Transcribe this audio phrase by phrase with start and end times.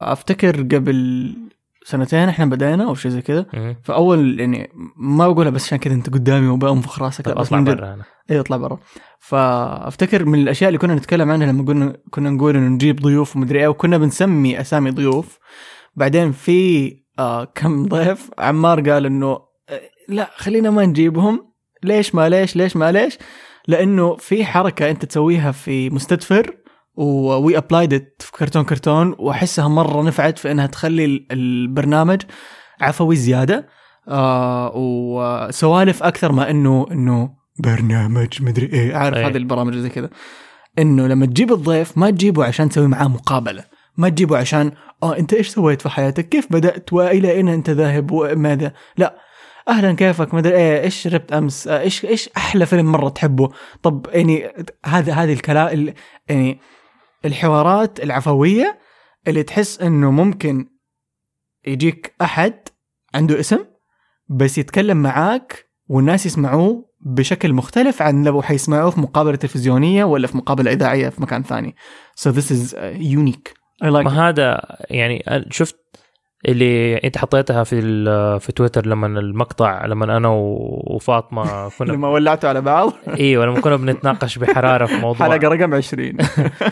[0.00, 1.28] أفتكر قبل
[1.84, 3.46] سنتين إحنا بدينا أو شيء زي كذا.
[3.84, 7.28] فأول يعني ما بقولها بس عشان كذا أنت قدامي وبانفخ راسك.
[7.28, 8.78] لا، اطلع برا أنا أيوه اطلع برا.
[9.18, 13.60] فأفتكر من الأشياء اللي كنا نتكلم عنها لما قلنا كنا نقول إنه نجيب ضيوف ومدري
[13.60, 15.38] إيه وكنا بنسمي أسامي ضيوف.
[15.94, 19.26] بعدين في آه كم ضيف عمار قال إنه
[19.68, 21.52] آه، لا خلينا ما نجيبهم.
[21.82, 23.18] ليش ما ليش؟ ليش ما ليش؟
[23.68, 26.56] لأنه في حركة أنت تسويها في مستدفر.
[26.96, 32.22] We applied في كرتون كرتون وأحسها مرة نفعت في إنها تخلي ال- البرنامج
[32.80, 33.68] عفوي زيادة.
[34.08, 39.24] آه وسوالف أكثر ما إنه إنه برنامج مدري إيه عارف أي.
[39.24, 40.10] هذه البرامج زي كذا.
[40.78, 43.64] إنه لما تجيب الضيف ما تجيبه عشان تسوي معاه مقابلة
[43.96, 44.72] ما تجيبه عشان
[45.02, 49.16] آه أنت إيش سويت في حياتك؟ كيف بدأت؟ وإلى أين أنت ذاهب؟ وماذا؟ لا.
[49.68, 53.48] أهلا كيفك؟ مدري إيه إيش شربت أمس؟ إيش إيش أحلى فيلم مرة تحبه؟
[53.82, 54.48] طب يعني
[54.86, 55.94] هذا هذه الكلام ال-
[56.28, 56.60] يعني
[57.24, 58.78] الحوارات العفوية
[59.28, 60.68] اللي تحس إنه ممكن
[61.66, 62.54] يجيك أحد
[63.14, 63.64] عنده اسم
[64.28, 70.36] بس يتكلم معاك والناس يسمعوه بشكل مختلف عن لو حيسمعوه في مقابلة تلفزيونية ولا في
[70.36, 71.74] مقابلة إذاعية في مكان ثاني.
[72.20, 73.52] So this is uh, unique.
[73.84, 75.76] I like هذا يعني شفت
[76.48, 77.80] اللي انت حطيتها في
[78.40, 82.92] في تويتر لما المقطع لما أنا وفاطمة كنا لما ولعتوا على بعض.
[83.08, 85.26] إيوه لما كنا بنتناقش بحرارة في موضوع.
[85.26, 86.16] حلقة رقم 20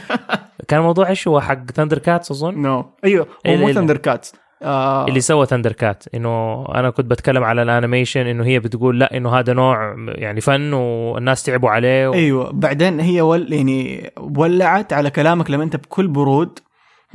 [0.69, 3.75] كان موضوع إيش هو؟ حق ThunderCats أظن؟ No إيوه إيه هو مو إيه.
[3.75, 5.07] ThunderCats آه.
[5.09, 9.39] اللي سوى ThunderCats إنه أنا كنت بتكلم على ال animation إنه هي بتقول لا إنه
[9.39, 12.15] هذا نوع يعني فن والناس تعبوا عليه و...
[12.15, 16.59] إيوه بعدين هي ول يعني ولعت على كلامك لما أنت بكل برود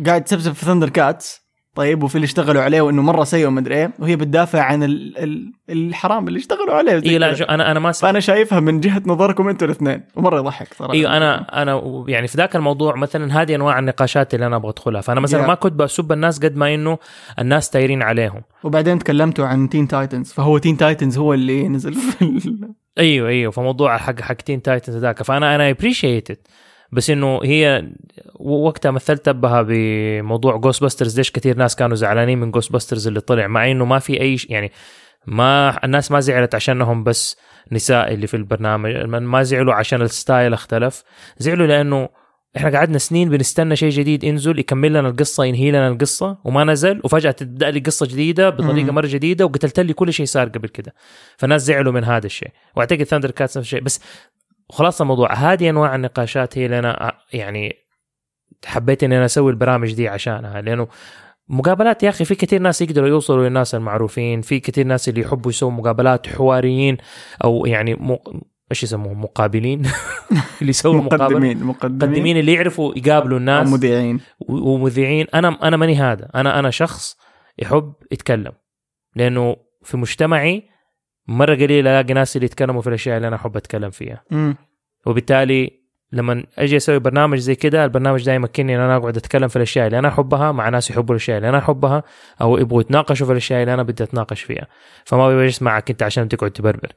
[0.05, 1.48] قاعد تسبسب في ThunderCats
[1.79, 5.51] طيب وفي اللي اشتغلوا عليه وإنه مرة سيء ومدري إيه وهي بتدافع عن ال ال
[5.69, 8.01] الحرام اللي اشتغلوا عليه اي لا أنا أنا ما س...
[8.01, 10.93] فأنا شايفها من جهة نظركم أنتوا الاثنين ومرة يضحك صراحة.
[10.93, 15.01] أيوه أنا أنا يعني في ذاك الموضوع مثلا هذه أنواع النقاشات اللي أنا أبغى أدخلها.
[15.01, 15.47] فأنا مثلا Yeah.
[15.47, 16.97] ما كنت بسب الناس قد ما إنه
[17.39, 18.41] الناس ثايرين عليهم.
[18.63, 23.51] وبعدين تكلمتوا عن Teen Titans فهو Teen Titans هو اللي نزل في ال- إيوه إيوه
[23.51, 26.47] فموضوع حق حق Teen Titans ذاك فانا أنا appreciate
[26.91, 27.89] بس إنه هي
[28.39, 33.71] وقتها مثلت بها بموضوع Ghostbusters ليش كثير ناس كانوا زعلانين من Ghostbusters اللي طلع؟ مع
[33.71, 34.71] إنه ما في أي يعني
[35.27, 37.37] ما الناس ما زعلت عشانهم بس
[37.71, 41.03] الناس اللي في البرنامج ما زعلوا عشان ال style اختلف.
[41.37, 42.09] زعلوا لأنه
[42.57, 47.01] إحنا قعدنا سنين بنستنى شيء جديد ينزل يكمل لنا القصة ينهي لنا القصة وما نزل
[47.03, 48.91] وفجأة تبدأ لي قصة جديدة بطريقة.
[48.91, 50.93] مرة جديدة وقتلت لي كل شيء صار قبل كده.
[51.37, 52.49] فالناس زعلوا من هذا الشيء.
[52.75, 53.81] وأعتقد ThunderCats نفس الشيء.
[53.81, 54.01] بس
[54.69, 57.75] خلاص الموضوع هذه أنواع النقاشات هي اللي أنا يعني
[58.65, 60.87] حبيت إني أنا أسوي البرامج دي عشانها لأنه
[61.47, 65.51] مقابلات يا أخي في كثير ناس يقدروا يوصلوا للناس المعروفين في كثير ناس اللي يحبوا
[65.51, 66.97] يسووا مقابلات حواريين
[67.43, 68.17] أو يعني م...
[68.71, 69.81] إيش يسموهم مقابلين؟
[70.61, 71.63] اللي يسووا مقدمين مقدمين.
[71.63, 73.69] مقدمين اللي يعرفوا يقابلوا الناس.
[73.69, 74.19] مذيعين.
[74.39, 75.27] و- ومذيعين.
[75.33, 76.29] أنا أنا ماني هذا.
[76.35, 77.17] أنا أنا شخص
[77.59, 78.51] يحب يتكلم
[79.15, 80.63] لأنه في مجتمعي
[81.29, 84.23] مرة قليل ألاقي ناس اللي يتكلموا في الأشياء اللي أنا أحب أتكلم فيها.
[84.31, 84.55] مم.
[85.05, 85.79] وبالتالي
[86.11, 89.87] لما أجي أسوي برنامج زي كده البرنامج ده يمكنني إن أنا أقعد أتكلم في الأشياء
[89.87, 92.03] اللي أنا أحبها مع ناس يحبوا الأشياء اللي أنا أحبها
[92.41, 94.67] أو يبغوا يتناقشوا في الأشياء اللي أنا بدي أتناقش فيها.
[95.05, 96.91] فما بجلس معك أنت عشان تقعد تبربر.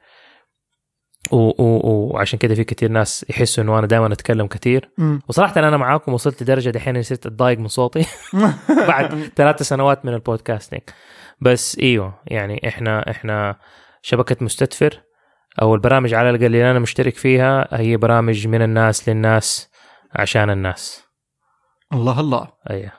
[1.33, 4.91] و- و- وعشان كده في كثير ناس يحسوا إنه أنا دائما أتكلم كثير.
[5.29, 8.07] وصراحة أنا معاكم وصلت لدرجه دحين صرت أتضايق من صوتي.
[8.89, 10.81] بعد ثلاث سنوات من البودكاستنج.
[11.41, 13.57] بس إيوه يعني إحنا إحنا
[14.03, 15.03] شبكه مستدفر
[15.63, 19.71] أو البرامج على الاقل اللي أنا مشترك فيها هي برامج من الناس للناس
[20.15, 21.03] عشان الناس
[21.93, 22.93] الله الله أيوه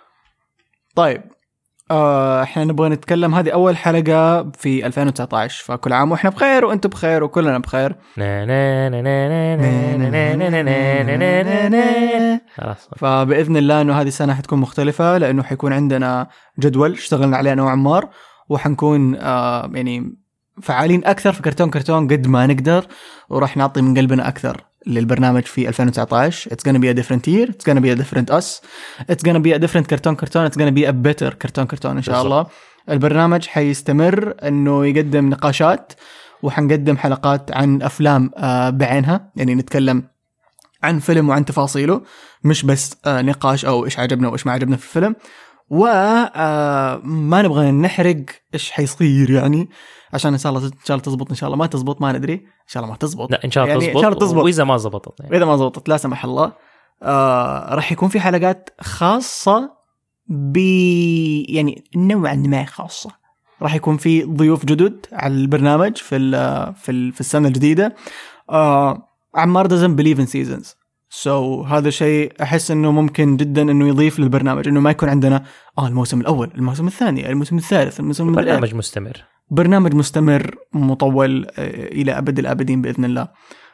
[0.96, 1.22] طيب
[1.92, 7.24] آه إحنا نبغى نتكلم هذه اول حلقه في 2019 فكل عام وإحنا بخير وأنتم بخير
[7.24, 7.96] وكلنا بخير
[12.56, 16.28] خلاص فباذن الله انه هذه السنة حتكون مختلفه لأنه حيكون عندنا
[16.60, 18.10] جدول اشتغلنا عليه أنا وعمار
[18.50, 20.23] وحنكون آه يعني
[20.62, 22.86] فعالين أكثر في كرتون كرتون قد ما نقدر
[23.30, 27.66] وراح نعطي من قلبنا أكثر للبرنامج في 2019 it's gonna be a different year it's
[27.72, 28.62] gonna be a different us
[29.12, 32.02] it's gonna be a different كرتون كرتون it's gonna be a better كرتون كرتون إن
[32.02, 32.32] شاء بالضبط.
[32.32, 32.48] الله.
[32.90, 35.94] البرنامج حيستمر إنه يقدم نقاشات
[36.44, 39.32] وحنقدم حلقات عن أفلام آه بعينها.
[39.36, 40.04] يعني نتكلم
[40.84, 42.02] عن فيلم وعن تفاصيله
[42.44, 45.16] مش بس آه نقاش أو إيش عجبنا وإيش ما عجبنا في الفيلم.
[45.70, 49.70] وما نبغى نحرق إيش حيصير يعني
[50.14, 52.34] عشان إن شاء الله إن شاء الله تزبط إن شاء الله ما تزبط ما ندري
[52.34, 53.32] إن شاء الله ما تزبط.
[53.32, 54.44] لا إن شاء الله يعني تزبط إن شاء الله تزبط.
[54.44, 55.38] وإذا ما زبطت يعني.
[55.38, 56.52] اذا ما زبطت لا سمح الله.
[57.04, 59.72] آه راح يكون في حلقات خاصة
[60.28, 60.58] ب
[61.50, 63.12] يعني نوعا ما خاصة.
[63.62, 66.32] راح يكون في ضيوف جدد على البرنامج في ال
[66.76, 67.96] في ال في السنة الجديدة.
[68.50, 70.83] آه عمار doesn't believe in seasons.
[71.16, 75.44] سو so, هذا شيء أحس إنه ممكن جدا إنه يضيف للبرنامج إنه ما يكون عندنا
[75.78, 79.24] آه الموسم الأول الموسم الثاني الموسم الثالث الموسم برنامج مستمر.
[79.52, 83.28] برنامج مستمر مطول آه، إلى أبد الأبدين بإذن الله.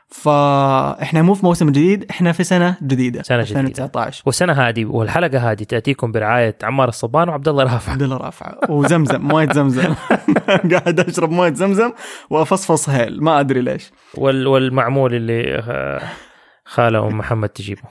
[0.07, 3.59] فإحنا مو في موسم جديد إحنا في سنة جديدة سنة جديدة.
[3.59, 7.91] 2019 والسنة هذه والحلقة هذه تأتيكم برعاية عمار الصبان وعبد الله رافع.
[7.91, 8.55] عبد الله رافع.
[8.69, 9.93] وزمزم مويه زمزم.
[10.71, 11.91] قاعد أشرب مويه زمزم
[12.29, 13.91] وأفصفص هيل ما أدري ليش.
[14.17, 16.01] وال والمعمول اللي آه،
[16.69, 17.81] خاله أم محمد تجيبه.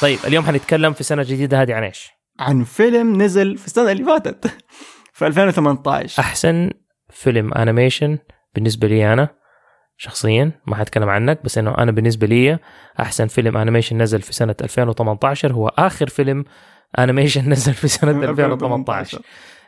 [0.00, 4.04] طيب اليوم حنتكلم في سنة جديدة هذه عن إيش؟ عن فيلم نزل في السنة اللي
[4.04, 4.58] فاتت
[5.12, 6.70] في 2018 أحسن
[7.10, 8.18] فيلم animation
[8.54, 9.41] بالنسبة لي أنا.
[9.96, 12.58] شخصيا ما حتكلم عنك بس إنه أنا بالنسبة لي
[13.00, 16.44] أحسن فيلم animation نزل في سنة 2018 هو آخر فيلم
[16.98, 19.18] animation نزل في سنة 2018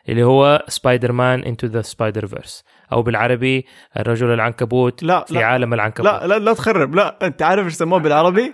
[0.09, 3.67] اللي هو Spider-Man Into the Spider-Verse أو بالعربي
[3.97, 6.07] الرجل العنكبوت لا في لا عالم العنكبوت.
[6.07, 8.53] لا لا لا تخرب لا أنت عارف إيش يسموه بالعربي؟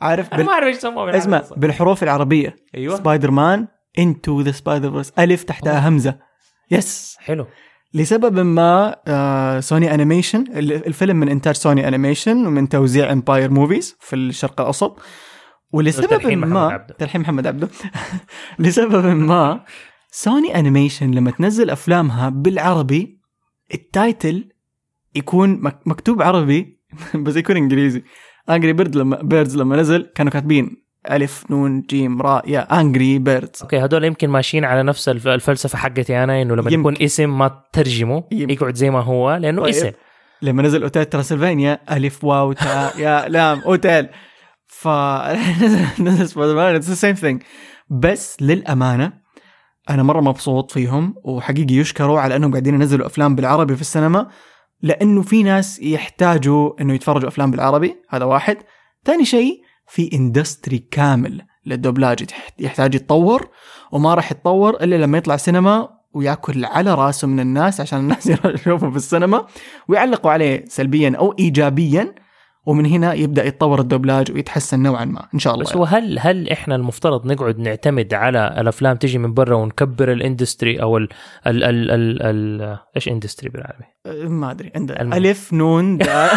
[0.00, 0.46] عارف بال...
[0.46, 1.54] ما أعرف إيش اسمع بالعربي.
[1.56, 2.56] بالحروف العربية.
[2.74, 2.96] أيوه.
[2.96, 6.18] Spider-Man Into the Spider-Verse ألف تحتها همزة.
[6.70, 7.46] yes حلو.
[7.94, 14.16] لسبب ما آه Sony Animation الفيلم من إنتاج Sony Animation ومن توزيع Empire Movies في
[14.16, 14.98] الشرق الأوسط.
[15.72, 16.04] ولسبب
[16.36, 16.86] ما.
[16.98, 17.68] تلحين محمد عبده.
[18.58, 19.64] لسبب ما
[20.10, 23.20] Sony Animation لما تنزل أفلامها بالعربي
[23.74, 24.48] ال title
[25.14, 26.80] يكون مك- مكتوب عربي
[27.24, 28.02] بس يكون إنجليزي.
[28.50, 33.62] Angry Bird لما Birds لما نزل كانوا كاتبين ألف نون جيم راء يا Angry Birds
[33.62, 36.80] okay هدول يمكن ماشيين على نفس الف- الفلسفة حقتي أنا إنه لما يمكن.
[36.80, 38.24] يكون اسم ما تترجمه.
[38.32, 39.74] يقعد زي ما هو لأنه طيب.
[39.74, 39.90] اسم
[40.42, 44.08] لما نزل أوتيل ترانسلفانيا ألف واو تاء يا لام أوتيل
[44.66, 44.88] ف
[45.62, 47.42] نزل نزل Spider-Man it's the same thing
[47.90, 49.12] بس للأمانة
[49.90, 54.28] أنا مرة مبسوط فيهم وحقيقي يشكروا على أنهم قاعدين ينزلوا أفلام بالعربي في السينما
[54.82, 58.56] لأنه في ناس يحتاجوا إنه يتفرجوا أفلام بالعربي هذا واحد
[59.04, 62.22] ثاني شيء في industry كامل للدوبلاج.
[62.22, 63.48] يح- يحتاج يتطور
[63.92, 68.90] وما راح يتطور إلا لما يطلع سينما وياكل على راسه من الناس عشان الناس يشوفوا
[68.90, 69.46] في السينما
[69.88, 72.14] ويعلقوا عليه سلبيا أو ايجابيا
[72.66, 75.26] ومن هنا يبدأ يتطور الدوبلاج ويتحسن نوعا ما.
[75.34, 75.64] إن شاء الله.
[75.64, 80.20] بس هو هل هل إحنا المفترض نقعد نعتمد على الأفلام تجي من برا ونكبر ال
[80.20, 81.08] industry أو ال
[81.46, 84.72] ال ال ال, ال إيش industry بالعربي؟ أه، ما أدري.
[84.76, 85.12] المهم.
[85.12, 86.30] ألف نون دا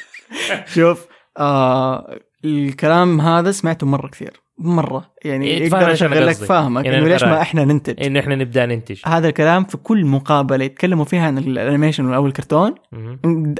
[0.74, 1.06] شوف
[1.38, 4.40] آه الكلام هذا سمعته مرة كثير.
[4.58, 5.10] مرة.
[5.24, 6.34] يعني إيه، يقدر يشغل لك.
[6.34, 7.24] فاهمك يعني إنه ليش.
[7.24, 8.04] ما إحنا ننتج.
[8.04, 9.00] إنه إحنا نبدأ ننتج.
[9.06, 12.74] هذا الكلام في كل مقابلة يتكلموا فيها عن ال animation أو الكرتون.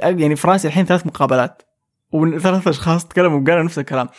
[0.01, 1.61] يعني في رأسي الحين ثلاث مقابلات.
[2.11, 4.09] وثلاث أشخاص تكلموا وقالوا نفس الكلام.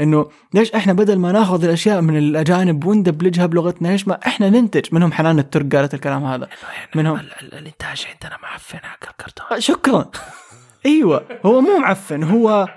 [0.00, 4.94] إنه ليش إحنا بدل ما ناخذ الأشياء من الأجانب وندبلجها بلغتنا ليش ما إحنا ننتج؟
[4.94, 6.48] منهم حنان الترك قالت الكلام هذا.
[6.94, 9.60] منهم ال- ال- الإنتاج عندنا معفن حق الكرتون.
[9.60, 10.10] شكرا.
[10.86, 11.22] أيوه.
[11.46, 12.22] هو مو معفن.
[12.22, 12.68] هو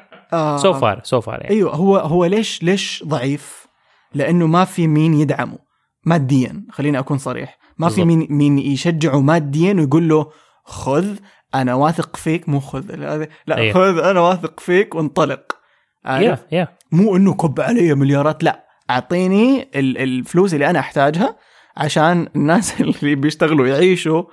[0.61, 3.65] سو فار سو فار يعني أيوه هو هو ليش ليش ضعيف؟
[4.13, 5.57] لأنه ما في مين يدعمه
[6.05, 8.07] ماديا خليني أكون صريح ما في بالضبط.
[8.29, 10.31] مين مين يشجعه ماديا ويقول له
[10.63, 11.07] خذ
[11.55, 13.73] أنا واثق فيك مو خذ لا, لا أيوه.
[13.73, 15.57] خذ أنا واثق فيك وانطلق
[16.05, 21.35] عارف؟ يا يا مو إنه كب علي مليارات لا أعطيني ال- الفلوس اللي أنا أحتاجها
[21.77, 24.23] عشان الناس اللي بيشتغلوا يعيشوا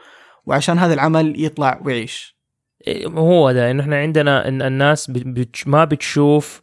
[0.46, 2.31] وعشان هذا العمل يطلع ويعيش
[3.06, 6.62] هو ده إنه إحنا عندنا إن الناس بت- بتش- ما بتشوف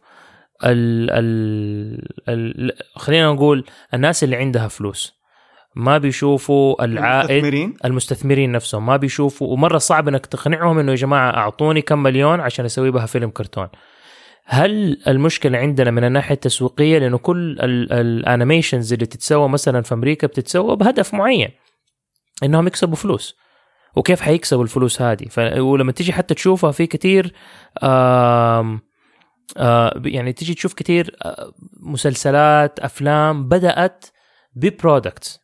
[0.64, 5.20] ال ال ال خلينا نقول الناس اللي عندها فلوس.
[5.76, 7.76] ما بيشوفوا العائد المستثمرين.
[7.84, 8.86] المستثمرين نفسهم.
[8.86, 13.06] ما بيشوفوا ومرة صعب إنك تقنعهم إنه يا جماعة أعطوني كم مليون عشان أسوي بها
[13.06, 13.68] فيلم كرتون.
[14.44, 20.26] هل المشكلة عندنا من الناحية التسويقية؟ لأنه كل ال- الانيميشنز اللي تتسوى مثلا في أمريكا
[20.26, 21.48] بتتسوى بهدف معين
[22.44, 23.36] إنهم يكسبوا فلوس.
[23.96, 25.26] وكيف حيكسبوا الفلوس هذه.
[25.60, 27.32] ولما تيجي حتى تشوفها في كتير
[27.82, 28.80] آم...
[29.56, 34.04] آه يعني تيجي تشوف كتير آه، مسلسلات أفلام بدأت
[34.54, 35.40] ب products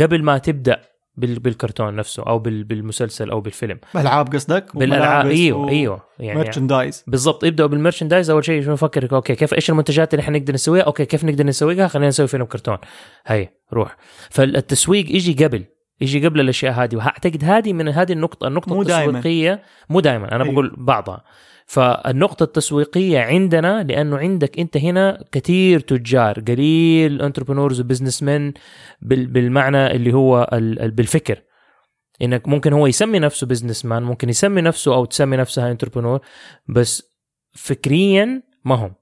[0.00, 0.80] قبل ما تبدأ
[1.16, 1.38] بال...
[1.38, 2.64] بالكرتون نفسه أو بال...
[2.64, 3.78] بالمسلسل أو بالفيلم.
[3.94, 9.16] بالألعاب قصدك؟ بالألعاب إيوه و- إيوه يعني merchandise بالضبط يبداوا بال merchandise أول شيء نفكر
[9.16, 12.44] okay كيف إيش المنتجات اللي إحنا نقدر نسويها؟ okay كيف نقدر نسويها؟ خلينا نسوي فيلم
[12.44, 12.78] كرتون.
[13.26, 13.96] هي روح.
[14.30, 15.64] فالتسويق يجي قبل.
[16.00, 19.04] يجي قبل الأشياء هذه واعتقد هذه من هذه النقطة النقطة مو دايماً.
[19.18, 20.52] التسويقية مو دائما أنا أيوة.
[20.54, 21.24] بقول بعضها
[21.66, 28.52] فالنقطة التسويقية عندنا لأنه عندك أنت هنا كثير تجار قليل entrepreneurs و businessman
[29.02, 31.42] بالمعنى اللي هو ال- ال- بالفكر
[32.22, 36.20] إنك ممكن هو يسمي نفسه businessman ممكن يسمي نفسه أو تسمي نفسها entrepreneur
[36.68, 37.14] بس
[37.52, 38.94] فكريا ما هم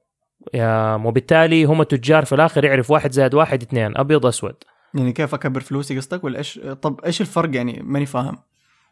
[1.06, 4.54] وبالتالي هم تجار في الآخر يعرف واحد زائد واحد اثنين أبيض أسود
[4.94, 8.38] يعني كيف أكبر فلوسي قصدك ولا إيش؟ طب إيش الفرق يعني؟ ماني فاهم.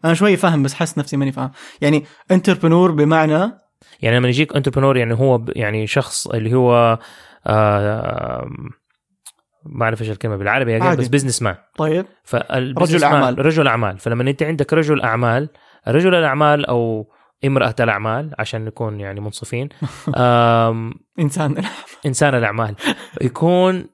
[0.05, 1.51] أنا شوي فاهم بس حاسس نفسي ماني فاهم.
[1.81, 3.53] يعني entrepreneur بمعنى؟
[4.03, 6.99] يعني لما يجيك entrepreneur يعني هو يعني شخص اللي هو
[7.47, 8.51] آه
[9.67, 10.97] ما أعرف إيش الكلمة بالعربي يعني.
[10.97, 12.07] بس businessman طيب.
[12.55, 13.39] رجل أعمال.
[13.47, 13.99] رجل أعمال.
[13.99, 15.49] فلما أنت عندك رجل أعمال
[15.89, 17.11] رجل الأعمال أو
[17.45, 19.69] امرأة الأعمال عشان نكون يعني منصفين
[20.17, 21.63] آم، إنسان
[22.07, 22.75] إنسان الأعمال
[23.23, 23.87] يكون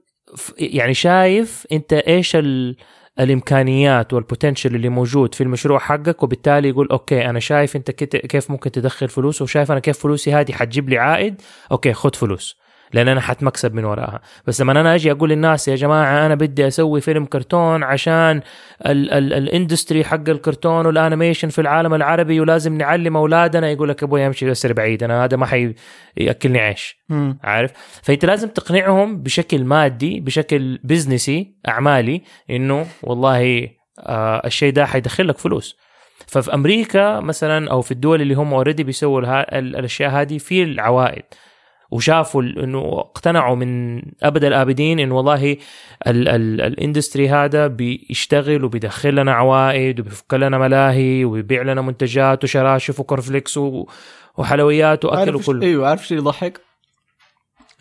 [0.58, 2.76] يعني شايف انت إيش ال
[3.20, 8.50] الامكانيات وال potential اللي موجود في المشروع حقك وبالتالي يقول okay أنا شايف انت كيف
[8.50, 11.42] ممكن تدخل فلوس وشايف أنا كيف فلوسي هذه حتجيب لي عائد
[11.72, 12.56] okay خد فلوس.
[12.92, 14.20] لأن أنا حتكسب من وراها.
[14.46, 18.40] بس لما أنا أجي أقول للناس يا جماعة أنا بدي أسوي فيلم كرتون عشان
[18.86, 23.88] ال- ال- ال industry حق الكرتون وال animation في العالم العربي ولازم نعلم أولادنا يقول
[23.88, 26.96] لك أبوي امشي بس بعيد أنا هذا ما حيأكلني عيش.
[27.08, 27.38] مم.
[27.42, 33.68] عارف؟ فأنت لازم تقنعهم بشكل مادي بشكل business ي أعمالي إنه والله
[34.00, 35.76] آه الشيء ده حيدخل لك فلوس.
[36.26, 41.22] ففي أمريكا مثلا أو في الدول اللي هم already بيسووا الها- الأشياء هذه في العوائد.
[41.90, 45.56] وشافوا إنه اقتنعوا من أبد الآبدين إنه والله
[46.06, 52.44] ال ال ال industry هذا بيشتغل وبيدخل لنا عوائد وبيفك لنا ملاهي وبيبيع لنا منتجات
[52.44, 53.58] وشراشف و cornflakes
[54.36, 56.60] وحلويات وأكل وكله إيوه عارف شيء يضحك؟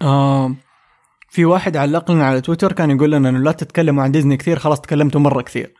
[0.02, 0.56] آه
[1.30, 4.60] في واحد علق لنا على تويتر كان يقول لنا إنه لا تتكلموا عن ديزني كثير
[4.60, 5.74] خلاص تكلمتوا مرة كثير.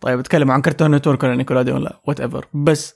[0.00, 2.94] طيب اتكلموا عن Cartoon Network ولا Nickelodeon ولا whatever بس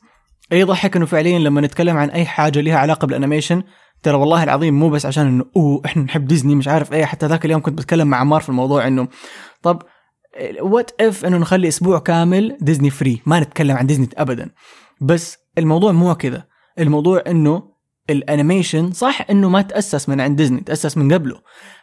[0.52, 3.62] يضحك إنه فعليا لما نتكلم عن أي حاجة لها علاقة بال animation
[4.02, 7.26] ترى والله العظيم مو بس عشان إنه أوه إحنا نحب ديزني مش عارف إيه حتى
[7.26, 9.08] ذاك اليوم كنت بتكلم مع عمار في الموضوع إنه
[9.62, 9.82] طب
[10.60, 14.50] what if إنه نخلي أسبوع كامل Disney free ما نتكلم عن ديزني ابدا.
[15.00, 16.44] بس الموضوع مو كذا.
[16.78, 17.62] الموضوع إنه
[18.10, 21.40] ال animation صح إنه ما تأسس من عند ديزني تأسس من قبله.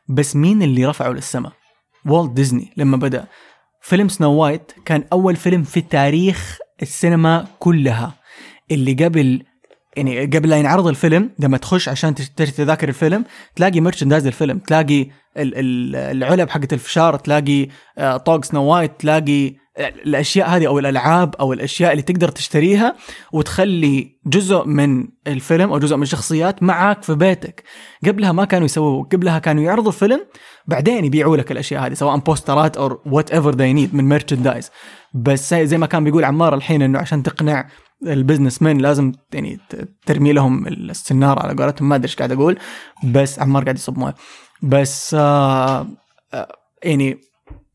[0.10, 1.52] بس مين اللي رفعه للسماء؟
[2.06, 3.26] والت ديزني لما بدأ.
[3.82, 8.14] فيلم Snow White كان أول فيلم في تاريخ السينما كلها.
[8.72, 9.44] اللي قبل
[9.98, 13.24] يعني قبل لا ينعرض الفيلم لما تخش عشان تشتري تذاكر الفيلم
[13.56, 19.56] تلاقي merchandise الفيلم تلاقي ال- ال- العلب حقت الفشار تلاقي آه، طوق سنو وايت تلاقي
[19.80, 22.96] الأشياء هذه أو الألعاب أو الأشياء اللي تقدر تشتريها
[23.32, 27.64] وتخلي جزء من الفيلم أو جزء من الشخصيات معك في بيتك.
[28.08, 30.20] قبلها ما كانوا يسووا قبلها كانوا يعرضوا الفيلم
[30.68, 34.72] بعدين يبيعوا لك الأشياء هذه سواء بوسترات أو whatever they need من merchandise
[35.14, 37.68] بس زي ما كان بيقول عمار الحين إنه عشان تقنع
[38.04, 39.60] ال business man لازم يعني
[40.06, 42.58] ترمي لهم السنارة على قولتهم ما أدري إيش قاعد أقول
[43.04, 44.16] بس عمار قاعد يصب موية.
[44.64, 45.88] بس آه
[46.34, 46.48] آه
[46.84, 47.18] يعني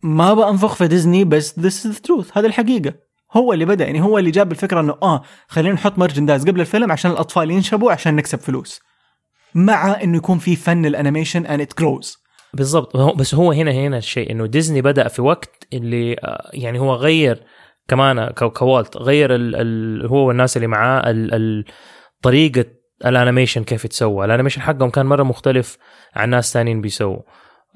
[0.02, 2.94] ما بنفخ في ديزني بس this is truth هذا الحقيقة.
[3.32, 6.92] هو اللي بدأ يعني هو اللي جاب الفكرة إنه آه خلينا نحط merchandise قبل الفيلم
[6.92, 8.80] عشان الأطفال ينشبوا عشان نكسب فلوس.
[9.54, 12.22] مع إنه يكون في فن ال animation and it grows.
[12.54, 12.96] بالضبط.
[12.96, 17.42] بس هو هنا هنا الشيء إنه ديزني بدأ في وقت اللي آه، يعني هو غير
[17.88, 21.64] كمان quality غير ال ال هو والناس اللي معاه ال ال
[22.22, 22.64] طريقة
[23.06, 24.24] ال animation كيف يتسوى.
[24.24, 25.78] ال animation حقهم كان مرة مختلف
[26.14, 27.20] عن ناس ثانيين بيسووا.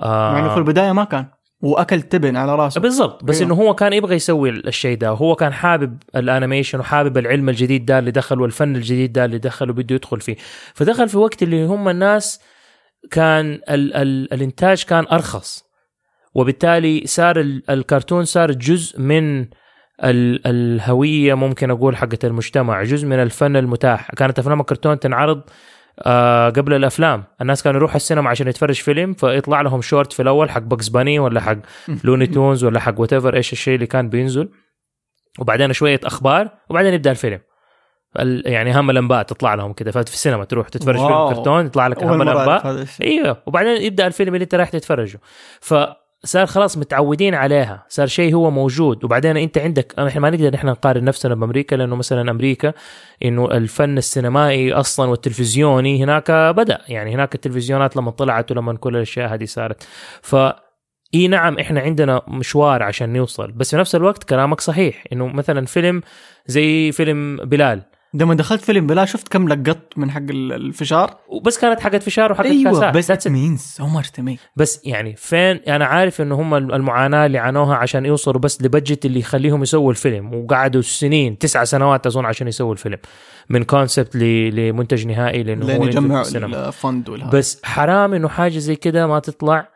[0.03, 1.27] آه إنه في البداية ما كان.
[1.63, 2.81] وأكل تبن على راسه.
[2.81, 3.25] بالضبط.
[3.25, 3.47] بس أيوه.
[3.53, 5.09] إنه هو كان يبغى يسوي الشيء ده.
[5.09, 9.39] هو كان حابب ال animation وحابب العلم الجديد ده اللي دخل والفن الجديد ده اللي
[9.39, 10.37] دخل وبده يدخل فيه.
[10.75, 12.41] فدخل في وقت اللي هم الناس
[13.11, 15.65] كان ال ال الإنتاج كان أرخص.
[16.35, 19.47] وبالتالي صار ال- الكرتون صار جزء من
[20.05, 24.11] ال الهوية ممكن أقول حقت المجتمع جزء من الفن المتاح.
[24.11, 25.43] كانت أفلام الكرتون تنعرض
[26.01, 27.25] آه قبل الأفلام.
[27.41, 31.19] الناس كانوا يروحوا السينما عشان يتفرج فيلم فيطلع لهم شورت في الأول حق بگز باني
[31.19, 31.57] ولا حق
[32.05, 34.49] لوني تونز ولا حق what إيش الشيء اللي كان بينزل.
[35.39, 37.41] وبعدين شوية أخبار وبعدين يبدأ الفيلم.
[38.19, 39.91] ال- يعني هم الأنباء تطلع لهم كده.
[39.91, 41.35] ففي السينما تروح تتفرج فيلم واو.
[41.35, 42.87] كرتون يطلع لك هم الأنباء.
[43.03, 43.43] إيوه.
[43.47, 45.21] وبعدين يبدأ الفيلم اللي أنت رايح تتفرجه.
[46.27, 47.85] فصار خلاص متعودين عليها.
[47.89, 49.05] صار شيء هو موجود.
[49.05, 52.73] وبعدين انت عندك إحنا ما نقدر نحن نقارن نفسنا بأمريكا لأنه مثلا أمريكا
[53.25, 56.79] إنه الفن السينمائي أصلا والتلفزيوني هناك بدأ.
[56.89, 59.89] يعني هناك التلفزيونات لما طلعت ولما كل الأشياء هذه صارت.
[60.23, 60.37] ف
[61.15, 63.53] إي نعم إحنا عندنا مشوار عشان نوصل.
[63.53, 66.03] بس في نفس الوقت كلامك صحيح إنه مثلا فيلم
[66.47, 67.83] زي فيلم بلال.
[68.15, 71.17] لما دخلت فيلم بلال شفت كم لقط من حق ال- الفشار.
[71.29, 73.19] وبس كانت حقت فشار وحقت أيوه كاسات بس That's it.
[73.19, 77.39] it means so much to me بس يعني فين أنا عارف إنه هم المعاناة اللي
[77.39, 82.25] عانوها عشان يوصلوا بس ال budget اللي يخليهم يسووا الفيلم وقعدوا سنين تسعة سنوات اظن
[82.25, 82.99] عشان يسووا الفيلم.
[83.51, 86.69] من concept لمنتج نهائي لأنه هو السينما.
[86.69, 89.76] ال fund بس حرام إنه حاجة زي كده ما تطلع.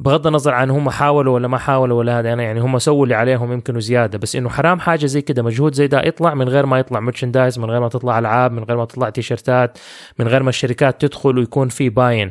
[0.00, 3.14] بغض النظر عن هم حاولوا ولا ما حاولوا ولا هذا أنا يعني هم سووا اللي
[3.14, 4.18] عليهم يمكن وزيادة.
[4.18, 7.58] بس إنه حرام حاجة زي كده مجهود زي ده يطلع من غير ما يطلع merchandise
[7.58, 9.78] من غير ما تطلع ألعاب من غير ما تطلع تيشرتات
[10.18, 12.30] من غير ما الشركات تدخل ويكون في باين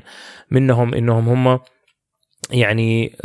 [0.52, 1.60] منهم إنهم هم
[2.52, 3.18] يعني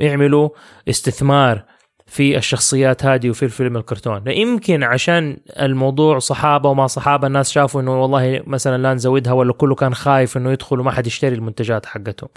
[0.00, 0.48] يعملوا
[0.88, 1.64] استثمار
[2.06, 4.22] في الشخصيات هذه وفي الفيلم الكرتون.
[4.26, 9.74] يمكن عشان الموضوع صحابة وما صحابة الناس شافوا إنه والله مثلا لا نزودها ولا كله
[9.74, 12.28] كان خايف إنه يدخل وما حد يشتري المنتجات حقتهم.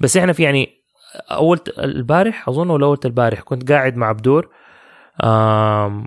[0.00, 0.83] بس إحنا في يعني
[1.30, 4.48] أول البارح أظن ولا أول البارح كنت قاعد مع بدور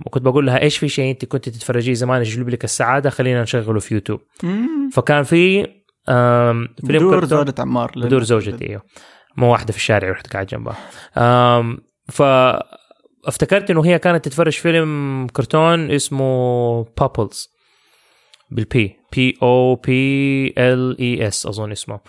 [0.06, 3.80] وكنت بقول لها إيش في شيء أنت كنت تتفرجيه زمان يجلب لك السعادة؟ خلينا نشغله
[3.80, 4.20] في يوتيوب.
[4.44, 4.90] مم.
[4.94, 5.64] فكان في
[6.06, 8.82] فيلم بدور زوجة عمار بدور زوجتي أيوه.
[9.38, 10.76] مو واحدة في الشارع رحت قاعد جنبها.
[12.10, 12.22] ف
[13.26, 17.48] افتكرت إنه هي كانت تتفرج فيلم كرتون اسمه بابلز
[18.52, 22.00] بالبي بي أو بي ال اي اس أظن اسمه.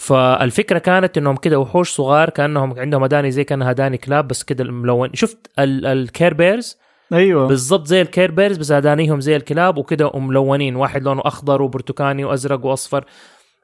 [0.00, 4.64] فالفكرة كانت إنهم كده وحوش صغار كأنهم عندهم أداني زي كأنها أداني كلاب بس كده
[4.64, 6.78] ملون شفت ال- الكير بيرز
[7.12, 7.46] أيوه.
[7.46, 12.64] بالضبط زي الكير بيرز بس أدانيهم زي الكلاب وكده وملونين واحد لونه أخضر وبرتقاني وأزرق
[12.64, 13.04] وأصفر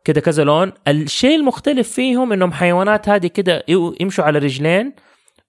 [0.05, 0.73] كده كذا لون.
[0.89, 3.63] الشيء المختلف فيهم إنهم حيوانات هذه كده
[4.01, 4.93] يمشوا على رجلين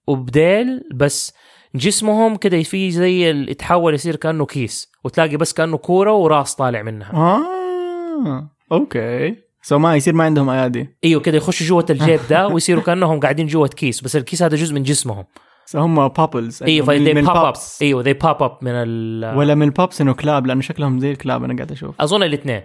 [0.06, 1.34] وبديل بس
[1.74, 7.12] جسمهم كده في زي يتحول يصير كأنه كيس وتلاقي بس كأنه كورة وراس طالع منها.
[7.14, 9.47] آه أوكي.
[9.68, 10.96] سو ما يصير ما عندهم أيادي.
[11.04, 14.74] إيوه كده يخشوا جوة الجيب ده ويصيروا كأنهم قاعدين جوة كيس بس الكيس هذا جزء
[14.74, 15.24] من جسمهم.
[15.66, 19.62] سو هم بابلز إيوه من بوب اب إيوه ذي بوب اب من ال ولا من
[19.62, 22.00] البابس إنه كلاب لأنه شكلهم زي الكلاب أنا قاعد أشوف.
[22.00, 22.62] أظن الاثنين.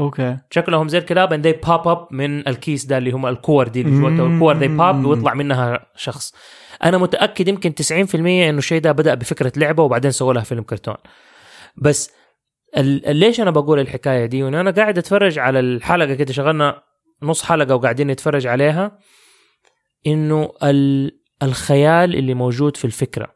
[0.00, 0.36] okay.
[0.50, 4.00] شكلهم زي الكلاب and they pop up من الكيس ده اللي هم الكور دي اللي
[4.00, 4.34] جواتها مم.
[4.34, 4.54] الكور.
[4.60, 6.34] They pop ويطلع منها شخص.
[6.84, 10.96] أنا متأكد يمكن 90% إنه الشيء ده بدأ بفكرة لعبة وبعدين سووا لها فيلم كرتون.
[11.76, 12.10] بس
[12.76, 16.82] ليش أنا بقول الحكاية دي؟ وأنا قاعد أتفرج على الحلقة كده شغلنا
[17.22, 18.98] نص حلقة وقاعدين نتفرج عليها
[20.06, 23.34] إنه ال- الخيال اللي موجود في الفكرة.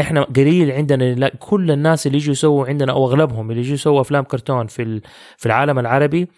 [0.00, 4.24] إحنا قليل عندنا كل الناس اللي يجوا يسووا عندنا أو أغلبهم اللي يجوا يسووا أفلام
[4.24, 5.00] كرتون في
[5.36, 6.28] في العالم العربي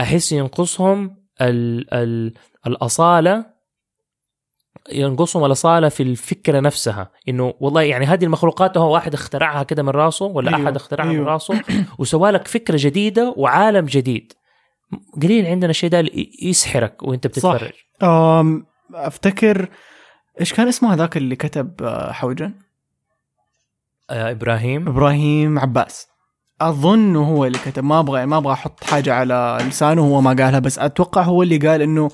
[0.00, 2.32] أحس ينقصهم ال ال
[2.66, 3.46] الأصالة
[4.92, 9.88] ينقصهم الاصاله في الفكرة نفسها؟ إنه والله يعني هذه المخلوقات هو واحد اخترعها كده من
[9.88, 11.26] راسه ولا أيوه، أحد اخترعها من أيوه.
[11.26, 11.60] راسه؟
[11.98, 14.32] وسوى لك فكرة جديدة وعالم جديد.
[15.22, 16.04] قليل عندنا الشيء ده
[16.42, 17.72] يسحرك وأنت بتتفرج.
[18.02, 19.68] أم أفتكر
[20.40, 22.54] إيش كان اسمه هذاك اللي كتب آه، حوجن؟
[24.10, 24.88] آه إبراهيم.
[24.88, 26.08] إبراهيم عباس.
[26.60, 27.84] أظن هو اللي كتب.
[27.84, 31.56] ما أبغى ما أبغى أحط حاجة على لسانه هو ما قالها بس أتوقع هو اللي
[31.56, 32.10] قال إنه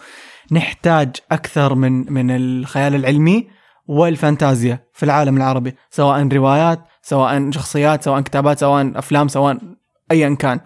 [0.53, 3.48] نحتاج أكثر من من الخيال العلمي
[3.87, 9.59] والفانتازيا في العالم العربي سواء روايات سواء شخصيات سواء كتابات سواء أفلام سواء
[10.11, 10.61] ايا كان.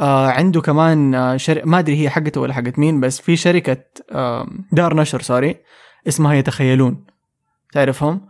[0.00, 1.62] آه عنده كمان آه شر...
[1.66, 5.56] ما أدري هي حقته ولا حقت مين بس في شركة آه دار نشر sorry
[6.08, 7.04] اسمها يتخيلون.
[7.72, 8.26] تعرفهم؟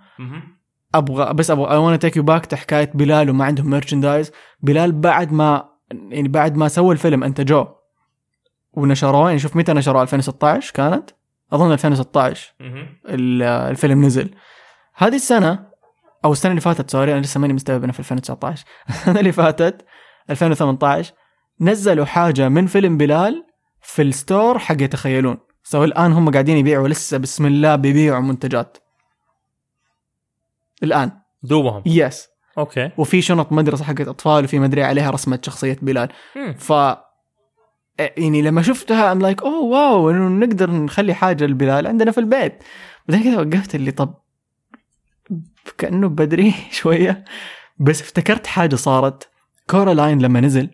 [0.94, 5.32] أبغى بس أبغى I want take you back حكاية بلال وما عندهم merchandise بلال بعد
[5.32, 5.68] ما
[6.10, 7.83] يعني بعد ما سووا الفيلم أنتجوه.
[8.76, 11.10] ونشروه يعني شوف متى نشروه 2016 كانت؟
[11.52, 12.54] أظن 2016
[13.08, 14.34] ال- الفيلم نزل.
[14.94, 15.66] هذه السنة
[16.24, 19.84] أو السنة اللي فاتت sorry أنا لسه ماني مستوعب إنه في 2019 السنة اللي فاتت
[20.30, 21.12] 2018
[21.60, 23.44] نزلوا حاجة من فيلم بلال
[23.82, 25.38] في ال store حق يتخيلون.
[25.62, 28.76] so الآن هم قاعدين يبيعوا لسه بسم الله بيبيعوا منتجات.
[30.82, 31.12] الآن.
[31.42, 31.82] دوبهم.
[31.86, 32.90] yes okay.
[32.98, 36.08] وفي شنط مدرسة حقت أطفال وفي مدري عليها رسمة شخصية بلال.
[36.58, 36.72] ف
[37.98, 42.62] يعني لما شفتها I'm like oh wow إنه نقدر نخلي حاجة لبلال عندنا في البيت.
[43.08, 44.14] بعدين كذا وقفت اللي طب
[45.78, 47.24] كأنه بدري شوية.
[47.78, 49.28] بس افتكرت حاجة صارت.
[49.70, 50.70] كورالاين لما نزل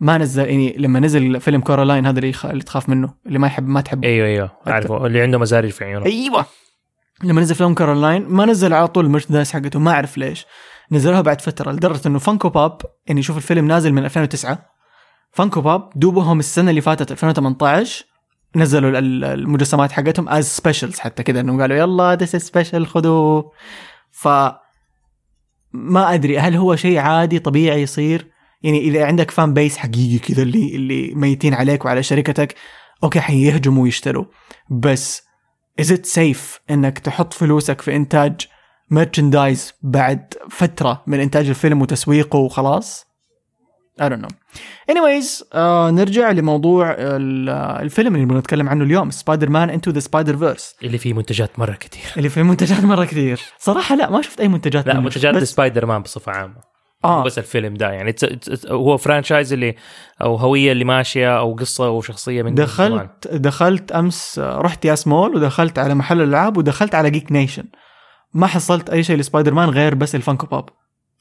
[0.00, 3.80] ما نزل يعني لما نزل فيلم كورالاين هذا اللي, تخاف منه اللي ما يحب ما
[3.80, 4.04] تحب.
[4.04, 6.06] أيوه أيوه أعرفه اللي عنده أزارير في عيونه.
[6.06, 6.46] أيوه.
[7.24, 10.46] لما نزل فيلم كورالاين ما نزل على طول ال merchandise حقته ما أعرف ليش.
[10.92, 14.71] نزلوها بعد فترة لدرجة إنه فانكو بوب يعني شوف الفيلم نازل من 2009
[15.32, 18.04] فانكو بوب دوبهم السنة اللي فاتت 2018
[18.56, 23.52] نزلوا ال- المجسمات حقتهم as specials حتى كذا انه قالوا يلا this special خذوه
[24.10, 24.28] ف
[25.72, 28.30] ما أدري هل هو شيء عادي طبيعي يصير؟
[28.62, 32.54] يعني إذا عندك fan base حقيقي كذا اللي اللي ميتين عليك وعلى شركتك
[33.04, 34.24] okay حيهجموا ويشتروا.
[34.70, 35.22] بس
[35.82, 38.40] is it safe إنك تحط فلوسك في إنتاج
[38.94, 43.06] merchandise بعد فترة من إنتاج الفيلم وتسويقه وخلاص؟
[44.00, 44.34] I don't know.
[44.92, 50.00] Anyways آه نرجع لموضوع ال- آه، الفيلم اللي بنتكلم عنه اليوم سبايدر مان into the
[50.00, 54.22] spider ڤيرس اللي فيه منتجات مرة كثير اللي في منتجات مرة كثير صراحة لا ما
[54.22, 55.00] شفت أي منتجات لا.
[55.00, 56.72] منتجات بس سبايدر مان بصفة عامة.
[57.04, 59.74] مو بس الفيلم ده يعني it's- it's- it's- هو franchise اللي
[60.22, 62.66] أو هوية اللي ماشية أو قصة وشخصيه من زمان.
[62.66, 67.64] دخلت دخلت أمس آه، رحت ياس مول ودخلت على محل الالعاب ودخلت على Geek Nation
[68.34, 70.68] ما حصلت أي شيء لسبايدر مان غير بس الفانكو بوب.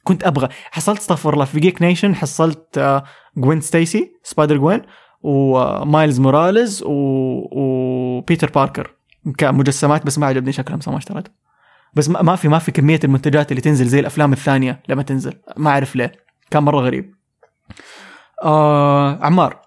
[0.03, 0.49] كنت أبغى.
[0.71, 3.03] حصلت استغفر الله في Geek Nation حصلت آه،
[3.37, 4.81] جوين ستيسي سبايدر جوين
[5.23, 6.91] ومايلز موراليز و...
[7.51, 8.95] وبيتر باركر
[9.37, 11.27] كمجسمات بس ما عجبني شكلهم فما اشتريت
[11.93, 15.33] بس ما ما في ما في كمية المنتجات اللي تنزل زي الأفلام الثانية لما تنزل.
[15.57, 16.11] ما أعرف ليه.
[16.51, 17.15] كان مرة غريب.
[18.43, 19.61] آه عمار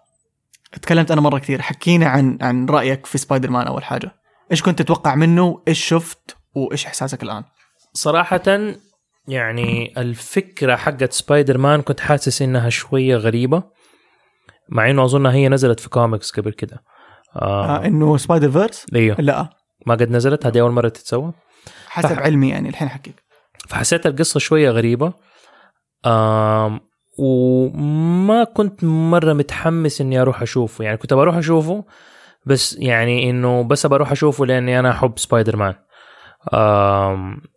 [0.83, 1.63] تكلمت أنا مرة كثير.
[1.63, 4.15] حكينا عن عن رأيك في سبايدر مان أول حاجة.
[4.51, 7.45] إيش كنت تتوقع منه؟ إيش شفت؟ وإيش إحساسك الآن؟
[7.93, 8.43] صراحة
[9.29, 13.63] يعني الفكرة حقت سبايدر مان كنت حاسس إنها شوية غريبة
[14.69, 16.83] مع إنه اظنها هي نزلت في كوميكس قبل كده.
[17.37, 19.51] آه آه إنه سبايدر ڤيرس أيوه لا.
[19.87, 21.33] ما قد نزلت؟ هذه أول مرة تتسوى؟
[21.89, 22.19] حسب صح.
[22.19, 23.23] علمي يعني الحين حكيك
[23.69, 25.13] فحسيت القصة شوية غريبة.
[26.07, 26.81] آم
[27.19, 30.85] وما كنت مرة متحمس إني أروح أشوفه.
[30.85, 31.85] يعني كنت بروح أشوفه
[32.47, 35.75] بس يعني إنه بس بروح أشوفه لأني أنا أحب سبايدر مان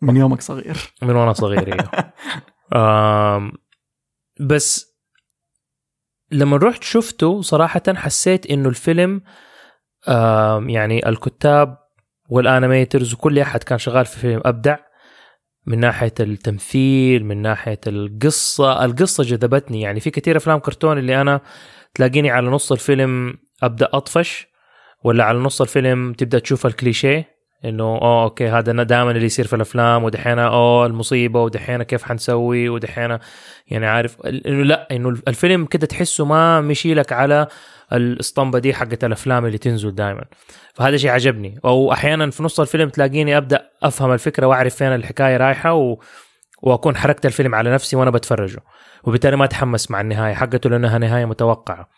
[0.02, 0.76] من يومك صغير.
[1.02, 3.52] من وأنا صغير أيوه
[4.40, 4.98] بس
[6.30, 9.22] لما رحت شفته صراحة حسيت إنه الفيلم
[10.68, 11.78] يعني الكتاب
[12.28, 14.76] وال animators وكل أحد كان شغال في الفيلم أبدع.
[15.66, 19.80] من ناحية التمثيل من ناحية القصة القصة جذبتني.
[19.80, 21.40] يعني في كثير أفلام كرتون اللي أنا
[21.94, 24.46] تلاقيني على نص الفيلم أبدأ أطفش
[25.04, 27.37] ولا على نص الفيلم تبدأ تشوف الكليشيه.
[27.64, 32.68] إنه آه okay هذا دائما اللي يصير في الأفلام ودحين آه المصيبة ودحين كيف حنسوي
[32.68, 33.18] ودحين
[33.66, 37.46] يعني عارف إنه لا إنه الفيلم كده تحسه ما مشي لك على
[37.92, 40.24] الاسطمبة دي حقت الأفلام اللي تنزل دائما
[40.74, 41.60] فهذا شيء عجبني.
[41.64, 46.00] أو أحيانا في نص الفيلم تلاقيني أبدأ أفهم الفكرة وأعرف فين الحكاية رايحة و...
[46.62, 48.60] وأكون حركت الفيلم على نفسي وأنا بتفرجه.
[49.04, 51.88] وبالتالي ما أتحمس مع النهاية حقته لأنها نهاية متوقعة.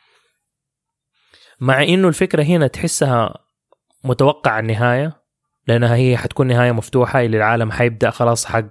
[1.61, 3.35] مع إنه الفكرة هنا تحسها
[4.05, 5.20] متوقع النهاية
[5.67, 8.65] لأنها هي حتكون نهاية مفتوحة اللي العالم حيبدأ خلاص حق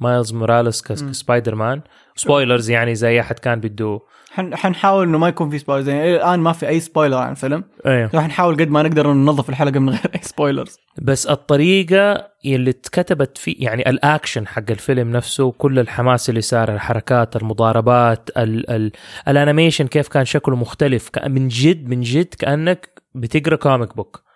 [0.00, 1.80] مايلز موراليس كسبايدر مان
[2.16, 4.00] spoilers يعني زي أحد كان بده.
[4.30, 7.30] حن حنحاول إنه ما يكون في spoilers يعني إلى الآن ما في أي spoiler عن
[7.30, 7.64] الفيلم.
[7.86, 8.10] إيه.
[8.14, 13.38] راح نحاول قد ما نقدر ننظف الحلقة من غير أي spoilers بس الطريقة اللي اتكتبت
[13.38, 18.92] فيه يعني الأكشن حق الفيلم نفسه كل الحماس اللي صار الحركات المضاربات ال ال
[19.28, 24.29] ال animation كيف كان شكله مختلف من جد من جد كأنك بتقرأ comic book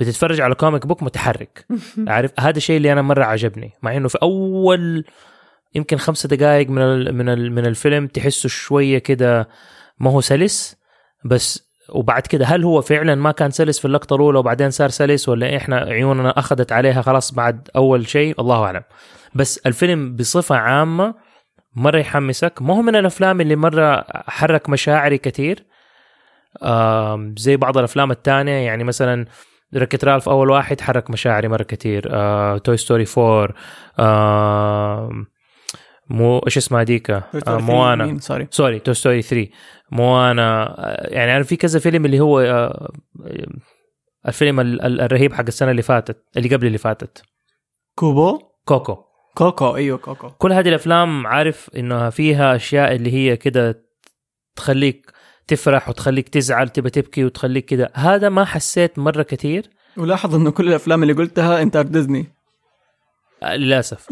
[0.00, 1.66] بتتفرج على comic book متحرك.
[2.08, 5.04] عارف؟ هذا الشيء اللي أنا مرة عجبني مع إنه في أول
[5.74, 9.48] يمكن خمسة دقائق من ال من ال من الفيلم تحسه شوية كده
[10.00, 10.76] ما هو سلس
[11.24, 15.28] بس وبعد كده هل هو فعلا ما كان سلس في اللقطة الأولى وبعدين صار سلس
[15.28, 18.82] ولا إحنا عيوننا أخذت عليها خلاص بعد أول شيء؟ الله أعلم.
[19.34, 21.14] بس الفيلم بصفة عامة
[21.76, 22.62] مرة يحمسك.
[22.62, 25.64] ما هو من الأفلام اللي مرة حرك مشاعري كثير.
[27.36, 29.26] زي بعض الأفلام الثانية يعني مثلا
[29.74, 33.54] ريك إت رالف أول واحد حرك مشاعري مرة كثير آه، توي ستوري 4
[34.00, 35.26] آم،
[36.10, 38.18] مو إيش اسمها ديك آه، موانا.
[38.18, 38.48] sorry.
[38.50, 39.48] Sorry توي ستوري 3
[39.92, 40.74] موانا.
[40.78, 42.92] آه، يعني أنا في كذا فيلم اللي هو آه،
[44.28, 47.22] الفيلم ال- ال- الرهيب حق السنة اللي فاتت اللي قبل اللي فاتت.
[47.94, 48.96] كوبو؟ كوكو.
[49.34, 50.30] كوكو أيوه كوكو.
[50.30, 53.84] كل هذه الأفلام عارف إنها فيها أشياء اللي هي كده
[54.56, 55.10] تخليك
[55.50, 59.70] تفرح وتخليك تزعل تبى تبكي وتخليك كده هذا ما حسيت مرة كثير.
[59.96, 62.26] ولاحظ إنه كل الأفلام اللي قلتها أنت ديزني.
[63.42, 64.06] آه، للأسف.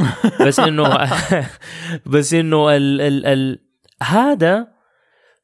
[0.47, 1.11] بس إنه
[2.13, 3.59] بس إنه ال ال ال
[4.03, 4.69] هذا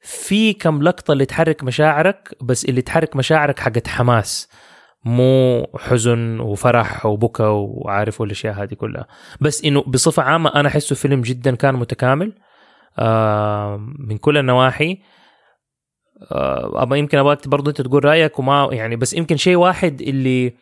[0.00, 4.48] في كم لقطة اللي تحرك مشاعرك بس اللي تحرك مشاعرك حقت حماس
[5.04, 9.06] مو حزن وفرح وبكى وعارف والأشياء هذه كلها.
[9.40, 12.32] بس إنه بصفة عامة أنا أحسه فيلم جدا كان متكامل.
[12.98, 14.98] آه من كل النواحي.
[16.32, 20.54] آه أبا يمكن أبغاك برضه أنت تقول رأيك وما يعني بس يمكن شيء واحد اللي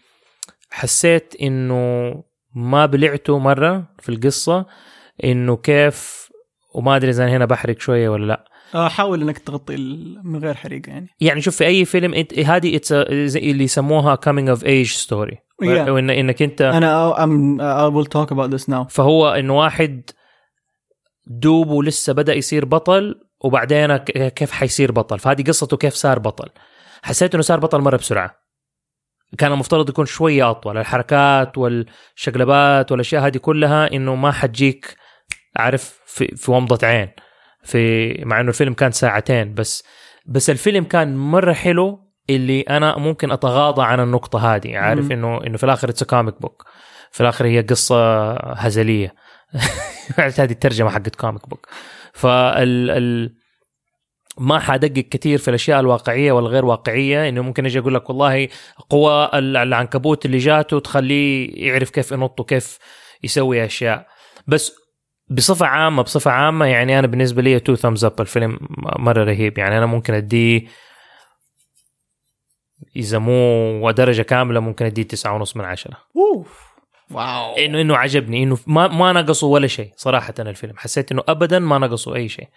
[0.71, 2.15] حسيت إنه
[2.55, 4.67] ما بلعته مرة في القصة
[5.25, 6.29] إنه كيف
[6.75, 8.45] وما أدري إذا أنا هنا بحرق شوية ولا لأ.
[8.75, 9.77] آه، حاول إنك تغطي
[10.25, 11.09] من غير حريقة يعني.
[11.21, 12.15] يعني شوف في أي فيلم
[12.47, 12.81] هذه
[13.37, 15.37] اللي يسموها coming of age story.
[15.63, 15.89] Yeah.
[15.89, 17.13] وإن إنك انت أنا
[17.89, 18.87] I will talk about this now.
[18.89, 20.11] فهو إنه واحد
[21.27, 26.49] دوب ولسه بدأ يصير بطل وبعدين كيف حيصير بطل؟ فهذه قصته كيف صار بطل.
[27.03, 28.43] حسيت إنه صار بطل مرة بسرعة.
[29.39, 30.79] كان المفترض يكون شوية أطول.
[30.79, 34.97] الحركات والشقلبات والأشياء هذه كلها إنه ما حتجيك
[35.57, 37.09] عارف في, في ومضة عين.
[37.65, 39.85] في مع إنه الفيلم كان ساعتين بس.
[40.27, 42.01] بس الفيلم كان مرة حلو
[42.31, 44.79] اللي أنا ممكن أتغاضى عن النقطة هذه.
[44.79, 45.13] عارف مم.
[45.13, 46.65] إنه إنه في الآخر it's comic book
[47.11, 49.15] في الآخر هي قصة هزلية.
[50.19, 51.69] هذه الترجمة حقت comic book
[52.13, 53.35] فال ال...
[54.39, 58.49] ما حدقق كثير في الأشياء الواقعية والغير واقعية إنه ممكن أجي أقول لك والله
[58.91, 62.79] قوى ال- العنكبوت اللي جاته تخليه يعرف كيف ينط وكيف
[63.23, 64.07] يسوي أشياء.
[64.47, 64.73] بس
[65.29, 68.59] بصفة عامه بصفة عامة يعني أنا بالنسبة لي two thumbs up الفيلم
[68.99, 69.59] مرة رهيب.
[69.59, 70.67] يعني أنا ممكن أديه
[72.97, 75.97] اذا مو درجة كاملة ممكن أديه تسعة ونص من عشرة.
[76.17, 76.72] أوف.
[77.15, 77.55] Wow.
[77.57, 78.43] انه إنه عجبني.
[78.43, 80.75] إنه ما ما نقصوا ولا شيء صراحة الفيلم.
[80.77, 82.49] حسيت إنه ابدا ما نقصوا أي شيء.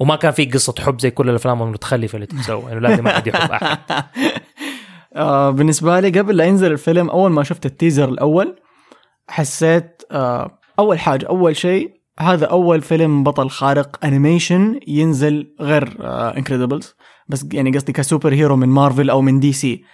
[0.00, 3.50] وما كان في قصة حب زي كل الأفلام المتخلفة اللي تتسوى إنه لازم أحد يحب
[3.50, 3.78] أحد.
[5.16, 8.56] آه بالنسبة لي قبل لا ينزل الفيلم أول ما شفت ال teaser الأول
[9.28, 15.96] حسيت آه أول حاجة أول شيء هذا أول فيلم بطل خارق animation ينزل غير
[16.36, 16.94] انكريدبلز
[17.28, 19.84] بس يعني قصدي ك superhero من مارفل أو من دي سي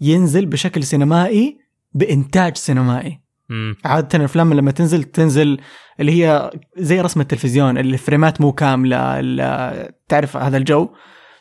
[0.00, 1.58] ينزل بشكل سينمائي
[1.94, 3.21] بإنتاج سينمائي.
[3.52, 3.76] مم.
[3.84, 5.60] عادة الأفلام لما تنزل تنزل
[6.00, 10.88] اللي هي زي رسم التلفزيون اللي الفريمات مو كاملة ال- تعرف هذا الجو.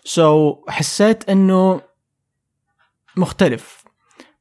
[0.03, 1.81] so so, حسيت إنه
[3.17, 3.81] مختلف.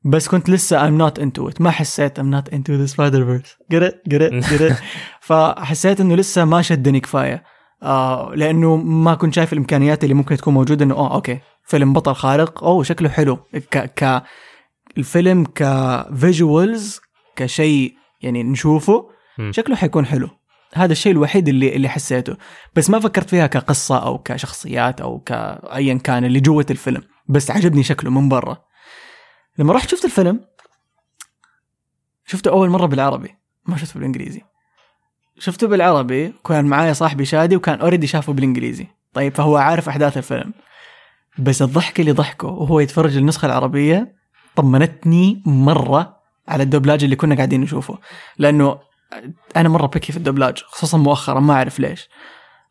[0.04, 1.60] بس كنت لسه I'm not into it.
[1.60, 4.74] ما حسيت I'm not into the spider verse get it get it get it
[5.28, 7.42] فحسيت إنه لسه ما شدني كفاية.
[7.82, 12.14] آه لأنه ما كنت شايف الإمكانيات اللي ممكن تكون موجودة إنه آه okay فيلم بطل
[12.14, 12.64] خارق.
[12.64, 13.36] أوه شكله حلو.
[13.70, 14.22] ك ك
[14.98, 17.00] الفيلم ك visuals
[17.40, 19.52] كشيء يعني نشوفه مم.
[19.52, 20.28] شكله حيكون حلو.
[20.74, 22.36] هذا الشيء الوحيد اللي اللي حسيته.
[22.76, 27.02] بس ما فكرت فيها كقصة أو كشخصيات أو كأيا كان اللي جوة الفيلم.
[27.28, 28.64] بس عجبني شكله من برا.
[29.58, 30.40] لما رحت شفت الفيلم
[32.26, 33.34] شفته أول مرة بالعربي
[33.66, 34.42] ما شفته بالإنجليزي.
[35.38, 38.86] شفته بالعربي كان معايا صاحبي شادي وكان already شافه بالإنجليزي.
[39.12, 40.52] طيب فهو عارف أحداث الفيلم.
[41.38, 44.16] بس الضحك اللي ضحكه وهو يتفرج النسخة العربية
[44.56, 46.19] طمنتني مرة.
[46.50, 47.98] على الدوبلاج اللي كنا قاعدين نشوفه.
[48.38, 48.78] لأنه
[49.56, 52.08] أنا مرة بكي في الدبلاج خصوصا مؤخرا ما أعرف ليش.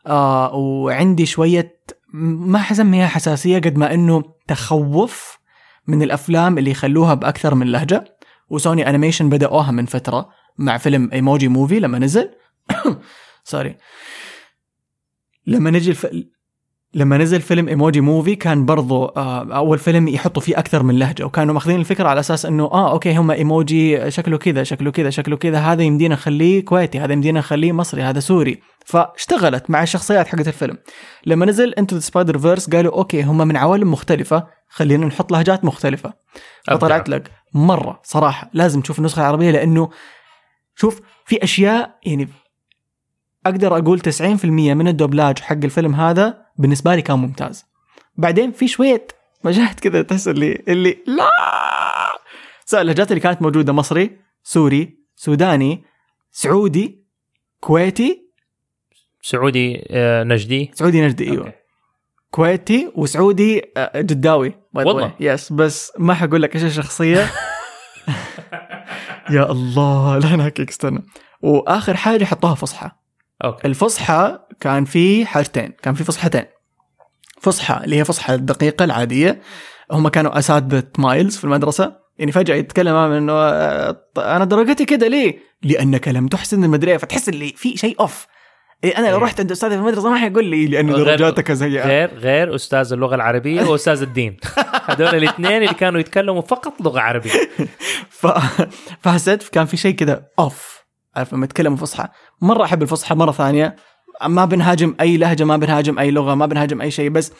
[0.07, 1.79] آه وعندي شوية
[2.13, 5.39] ما حسميها حساسية قد ما إنه تخوف
[5.87, 8.17] من الأفلام اللي يخلوها بأكثر من لهجة.
[8.49, 12.29] وسوني animation بدأوها من فترة مع فيلم Emoji Movie لما نزل.
[13.43, 13.77] sorry
[15.47, 16.07] لما نجي الف...
[16.93, 21.25] لما نزل فيلم Emoji Movie كان برضو آه أول فيلم يحطوا فيه أكثر من لهجة
[21.25, 25.37] وكانوا ماخذين الفكرة على أساس إنه آه okay هم ايموجي شكله كذا شكله كذا شكله
[25.37, 28.59] كذا هذا يمدينا نخليه كويتي هذا يمدينا نخليه مصري هذا سوري.
[28.85, 30.77] فاشتغلت مع الشخصيات حقت الفيلم.
[31.25, 36.13] لما نزل Into the Spider-Verse قالوا okay هم من عوالم مختلفة خلينا نحط لهجات مختلفة.
[36.67, 37.31] فطلعت لك.
[37.53, 39.89] مرة صراحة لازم تشوف النسخة العربية لأنه
[40.75, 42.29] شوف في أشياء يعني
[43.45, 47.65] أقدر أقول 90% من الدوبلاج حق الفيلم هذا بالنسبة لي كان ممتاز.
[48.17, 49.07] بعدين في شوية
[49.45, 51.29] مشاهد كذا تحس اللي اللي لا!
[52.65, 55.83] سواء اللهجات اللي كانت موجودة مصري سوري سوداني
[56.31, 57.05] سعودي
[57.59, 58.29] كويتي.
[59.21, 60.71] سعودي آه، نجدي.
[60.73, 61.45] سعودي نجدي أيوه.
[61.45, 61.57] okay.
[62.31, 65.13] كويتي وسعودي آه، جداوي والله.
[65.19, 67.25] yes بس ما حقول لك إيش الشخصية.
[69.35, 71.05] يا الله لا نحرقك استنى.
[71.41, 72.91] وآخر حاجة حطوها فصحى.
[73.43, 73.67] okay.
[73.67, 76.45] الفصحى كان في حاجتين كان في فصحتين.
[77.41, 79.41] فصحى اللي هي فصحى الدقيقة العادية
[79.91, 81.99] هم كانوا أساتذة مايلز في المدرسة.
[82.17, 87.29] يعني فجأة يتكلم عن إنه آه، أنا درجتي كده ليه؟ لأنك لم تحسن المذاكرة فتحس
[87.29, 88.27] اللي في شيء off
[88.83, 89.23] إيه أنا لو إيه.
[89.23, 91.87] رحت عند أستاذي في المدرسة ما حيقول لي لأنه درجاتك سيئة.
[91.87, 94.37] غير غير أستاذ اللغة العربية وأستاذ الدين.
[94.85, 97.31] هذول الاثنين اللي كانوا يتكلموا فقط لغة عربية.
[98.19, 98.27] ف...
[99.01, 100.79] فحسيت كان في شيء كذا off
[101.15, 102.07] عارف لما يتكلموا فصحى.
[102.41, 103.75] مرة أحب الفصحى مرة ثانية
[104.27, 107.33] ما بنهاجم أي لهجة ما بنهاجم أي لغة ما بنهاجم أي شيء بس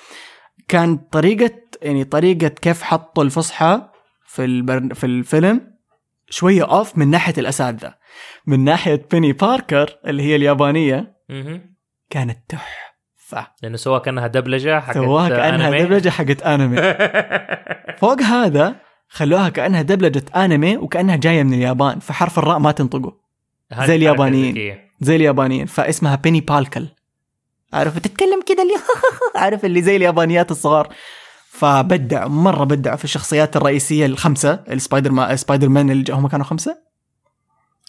[0.68, 3.82] كان طريقة يعني طريقة كيف حطوا الفصحى
[4.26, 4.94] في البر...
[4.94, 5.62] في الفيلم
[6.30, 7.94] شوية off من ناحية الأساتذة
[8.48, 11.16] من ناحية بيني باركر اللي هي اليابانية.
[12.10, 15.84] كانت تحفة لأنه سواء كانها دبلجة حقت سواها كانها أنمي.
[15.84, 16.78] دبلجة حقت أنمي
[18.02, 18.76] فوق هذا
[19.08, 23.14] خلوها كأنها دبلجة أنمي وكأنها جاية من اليابان فحرف الراء ما تنطقه
[23.86, 24.89] زي اليابانيين.
[25.02, 26.88] زي اليابانيين فاسمها بيني باركر
[27.74, 28.74] عارف تتكلم كذا اللي
[29.44, 30.94] عارف اللي زي اليابانيات الصغار.
[31.52, 36.78] فبدع مرة بدع في الشخصيات الرئيسية الخمسة السبايدر ما سبايدر مان اللي هم كانوا خمسة؟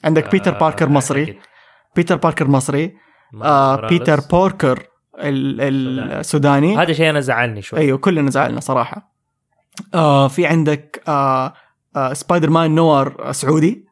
[0.05, 1.39] عندك بيتر آه، باركر مصري.
[1.97, 2.97] بيتر باركر مصري.
[3.43, 3.89] آه.
[3.89, 4.87] بيتر باركر
[5.19, 6.77] ال- ال- السوداني.
[6.77, 7.79] هذا شيء أنا زعلني شوي.
[7.79, 9.13] أيوه كلنا زعلنا صراحة.
[9.95, 11.53] آه في عندك آه
[11.97, 13.85] آه سبايدر مان نوار سعودي.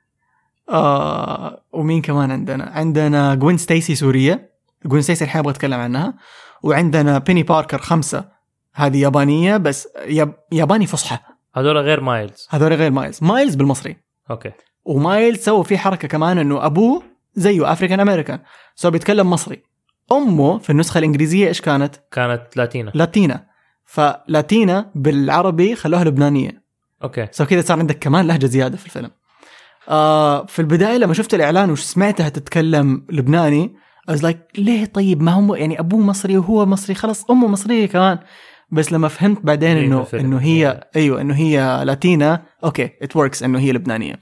[0.70, 4.50] آه ومين كمان عندنا؟ عندنا جوين ستيسي سورية.
[4.84, 6.14] جوين ستيسي الحين أبغى أتكلم عنها.
[6.62, 8.28] وعندنا بيني باركر خمسة.
[8.74, 11.18] هذه يابانية بس ياب ياباني فصحى.
[11.54, 12.48] هذول غير مايلز.
[12.50, 13.18] هذول غير مايلز.
[13.22, 13.96] مايلز بالمصري.
[14.30, 14.52] okay.
[14.84, 17.02] ومايلز سووا فيه حركة كمان إنه أبوه
[17.34, 18.38] زيه African American
[18.74, 19.62] so بيتكلم مصري.
[20.12, 23.46] أمه في النسخة الإنجليزية إيش كانت؟ كانت Latina Latina
[23.84, 26.62] ف Latina بالعربي خلوها لبنانية.
[27.02, 27.28] okay.
[27.30, 29.10] so كذا صار عندك كمان لهجة زيادة في الفيلم.
[29.88, 33.76] آه في البداية لما شفت الإعلان وسمعتها تتكلم لبناني
[34.10, 37.86] I was like ليه طيب؟ ما هم يعني أبوه مصري وهو مصري خلاص أمه مصرية
[37.86, 38.18] كمان.
[38.70, 40.06] بس لما فهمت بعدين إيه، إنه.
[40.14, 44.20] إنه هي أيوه إنه هي Latina okay it works إنه هي لبنانية.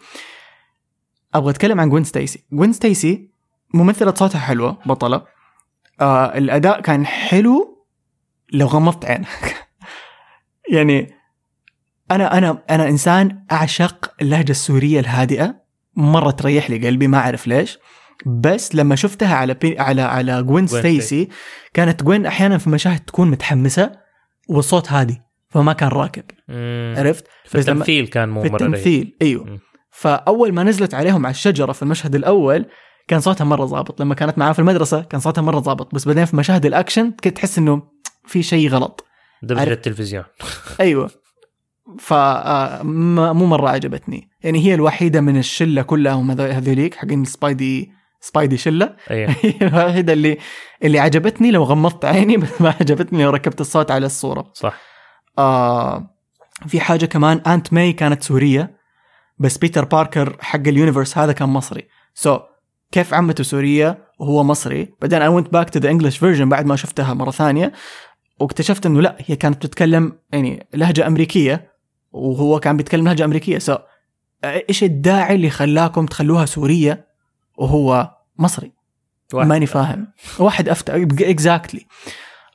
[1.35, 3.31] أبغى أتكلم عن جوين ستيسي جوين ستيسي
[3.75, 5.23] ممثلة صوتها حلوة بطلة.
[6.01, 7.85] آه الأداء كان حلو
[8.53, 9.67] لو غمضت عينك.
[10.75, 11.16] يعني
[12.11, 15.55] أنا أنا أنا إنسان أعشق اللهجة السورية الهادئة.
[15.97, 17.79] مرة تريح لي قلبي ما أعرف ليش.
[18.27, 21.29] بس لما شفتها على بي على على جوين ستيسي
[21.75, 23.93] كانت جوين أحيانا في مشاهد تكون متحمسة
[24.49, 26.25] والصوت هادي فما كان راكب.
[26.49, 26.95] مم.
[26.99, 28.49] عرفت؟ في التمثيل كان مو في.
[28.49, 29.45] التمثيل أيوه.
[29.45, 29.59] مم.
[29.91, 32.67] فأول ما نزلت عليهم على الشجرة في المشهد الأول
[33.09, 34.01] كان صوتها مرة ظابط.
[34.01, 35.95] لما كانت معاه في المدرسة كان صوتها مرة ظابط.
[35.95, 37.83] بس بعدين في مشاهد الأكشن كنت تحس إنه
[38.27, 39.07] في شيء غلط.
[39.43, 40.25] دبلجه التلفزيون.
[40.81, 41.11] أيوه.
[41.99, 44.29] ف آه، مرة عجبتني.
[44.43, 48.97] يعني هي الوحيدة من الشلة كلها هم هذو- هذوليك حقين سبايدي سبايدي شلة.
[49.09, 50.39] هي الوحيدة اللي
[50.85, 54.51] اللي عجبتني لو غمضت عيني بس ما عجبتني لو ركبت الصوت على الصورة.
[54.55, 54.75] صح.
[55.39, 56.11] آه
[56.67, 58.77] في حاجة كمان Aunt May كانت سورية
[59.39, 61.83] بس بيتر باركر حق ال universe هذا كان مصري.
[62.15, 62.41] so so,
[62.93, 66.77] كيف عمته سورية وهو مصري؟ بعدين I went back to the English version بعد ما
[66.77, 67.73] شفتها مرة ثانية
[68.41, 71.76] واكتشفت إنه لا هي كانت بتتكلم يعني لهجة أمريكية
[72.13, 73.59] وهو كان بيتكلم لهجة أمريكية.
[73.59, 73.77] so
[74.45, 77.07] إيش الداعي اللي خلاكم تخلوها سورية
[77.59, 78.73] وهو مصري؟
[79.35, 79.49] واحد.
[79.49, 80.13] ماني فاهم.
[80.39, 81.87] واحد افتى exactly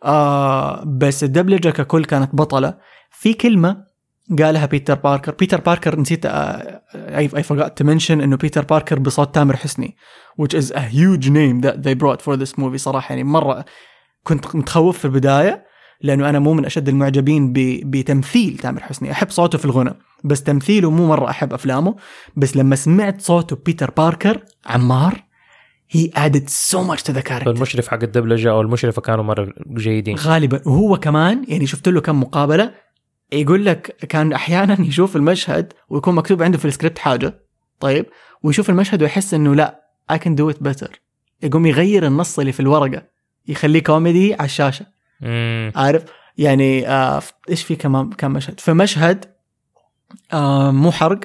[0.04, 2.78] آه بس الدبلجة ككل كانت بطلة.
[3.12, 3.92] في كلمة
[4.40, 5.32] قالها بيتر باركر.
[5.32, 9.96] بيتر باركر نسيت I I forgot to mention إنه بيتر باركر بصوت تامر حسني
[10.42, 13.10] which is a huge name that they brought for this movie صراحة.
[13.10, 13.66] يعني مرة
[14.24, 15.70] كنت متخوف في البداية
[16.04, 17.54] لأنه أنا مو من أشد المعجبين
[17.86, 19.12] بتمثيل تامر حسني.
[19.12, 21.96] أحب صوته في الغنى بس تمثيله مو مرة أحب أفلامه.
[22.36, 25.24] بس لما سمعت صوته بيتر باركر عمار
[25.94, 27.48] he added so much to the character.
[27.48, 30.16] المشرف حق الدبلجة أو المشرفة كانوا مرة جيدين.
[30.16, 30.62] غالبا.
[30.66, 32.74] وهو كمان يعني شفت له كم مقابلة
[33.34, 37.40] يقول لك كان أحيانا يشوف المشهد ويكون مكتوب عنده في السكريبت حاجة.
[37.80, 38.06] طيب
[38.44, 40.90] ويشوف المشهد ويحس إنه لا I can do it better.
[41.44, 43.04] يقوم يغير النص اللي في الورقة
[43.48, 44.86] يخليه كوميدي على الشاشة.
[45.75, 46.03] عارف؟
[46.38, 49.25] يعني آه إيش في كمان كم مشهد؟ في مشهد
[50.34, 51.19] آه مو حرق.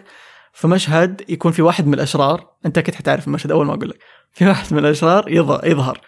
[0.53, 3.99] في مشهد يكون في واحد من الأشرار أنت أكيد حتعرف المشهد أول ما أقول لك.
[4.33, 6.01] في واحد من الأشرار يظهر.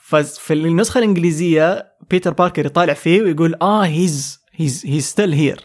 [0.00, 5.60] ففي النسخة الإنجليزية بيتر باركر يطالع فيه ويقول آه he's he's he's still here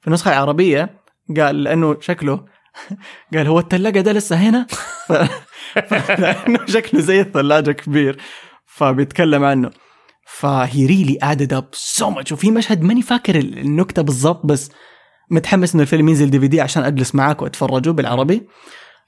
[0.00, 1.00] في النسخة العربية
[1.36, 2.44] قال لأنه شكله
[3.34, 4.66] قال هو الثلاجه ده لسه هنا.
[5.08, 5.12] ف...
[6.20, 8.16] لأنه شكله زي الثلاجة كبير.
[8.66, 9.70] فبيتكلم عنه.
[10.40, 14.70] ف he really added up so much وفي مشهد ماني فاكر النكتة بالضبط بس
[15.30, 18.48] متحمس إنه الفيلم ينزل DVD عشان أجلس معاك واتفرجه بالعربي.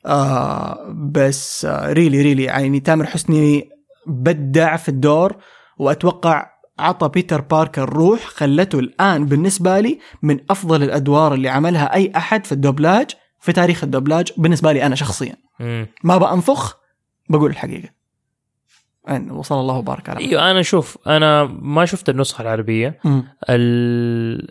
[0.06, 3.68] آه بس really really يعني تامر حسني
[4.06, 5.36] بدع في الدور
[5.78, 6.46] وأتوقع
[6.78, 12.46] عطى بيتر باركر روح خلته الآن بالنسبة لي من أفضل الأدوار اللي عملها أي أحد
[12.46, 15.36] في الدوبلاج في تاريخ الدوبلاج بالنسبة لي أنا شخصيا.
[16.04, 16.76] ما بأنفخ
[17.28, 18.01] بقول الحقيقة.
[19.08, 23.00] أن وصلى الله وبارك على أيوه أنا شوف أنا ما شفت النسخة العربية.
[23.50, 24.48] ال...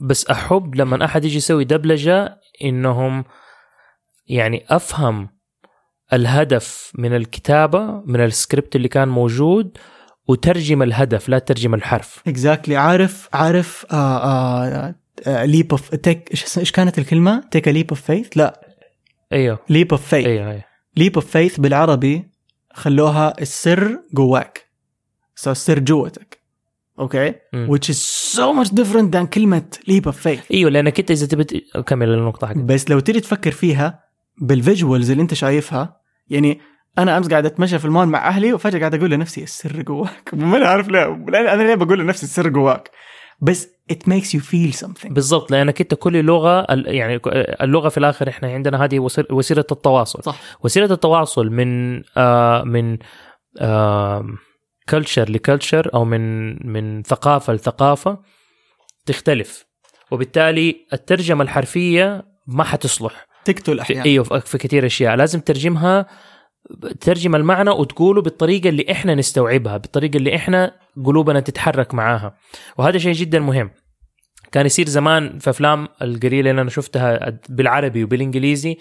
[0.00, 3.24] بس أحب لما أحد يجي يسوي دبلجة إنهم
[4.26, 5.28] يعني أفهم
[6.12, 9.78] الهدف من الكتابة من السكريبت اللي كان موجود
[10.28, 12.22] وترجم الهدف لا ترجم الحرف.
[12.26, 14.94] exactly عارف عارف آه
[15.26, 18.60] leap of take إيش إيش كانت الكلمة؟ take leap of faith؟ لا.
[19.32, 19.58] أيوه.
[19.68, 20.64] leap of faith أيوه أيوه.
[20.96, 22.33] leap of faith بالعربي
[22.74, 24.64] خلوها السر جواك.
[25.34, 26.44] so السر جواك.
[26.98, 27.76] okay مم.
[27.76, 27.98] which is
[28.36, 30.50] so much different than كلمة leap of faith.
[30.50, 34.04] إيوه لانك انت إذا تبي كمل النقطة حقك بس لو تيجي تفكر فيها
[34.38, 36.60] بال visuals اللي أنت شايفها يعني
[36.98, 40.30] أنا أمس قاعد أتمشى في المول مع أهلي وفجأة قاعد أقول لنفسي السر جواك.
[40.34, 41.04] ما أنا عارف ليه
[41.54, 42.90] أنا ليه بقول لنفسي السر جواك.
[43.40, 45.12] بس it makes you feel something.
[45.12, 47.20] بالضبط لأنك أنت كل لغة يعني
[47.62, 50.22] اللغة في الآخر إحنا عندنا هذه وسيل- وسيلة التواصل.
[50.22, 50.40] صح.
[50.64, 52.98] وسيلة التواصل من آه من
[53.60, 54.26] آه
[54.88, 58.18] كلتشر لكلتشر أو من من ثقافة لثقافة
[59.06, 59.64] تختلف.
[60.10, 63.26] وبالتالي الترجمة الحرفية ما حتصلح.
[63.44, 64.04] تقتل في أحيانا.
[64.04, 65.16] أيوه في كثير أشياء.
[65.16, 66.06] لازم ترجمها
[67.00, 70.72] ترجم المعنى وتقوله بالطريقة اللي إحنا نستوعبها بالطريقة اللي إحنا
[71.04, 72.36] قلوبنا تتحرك معاها.
[72.78, 73.70] وهذا شيء جدا مهم.
[74.52, 78.78] كان يصير زمان في أفلام القليله اللي أنا شفتها بالعربي وبالإنجليزي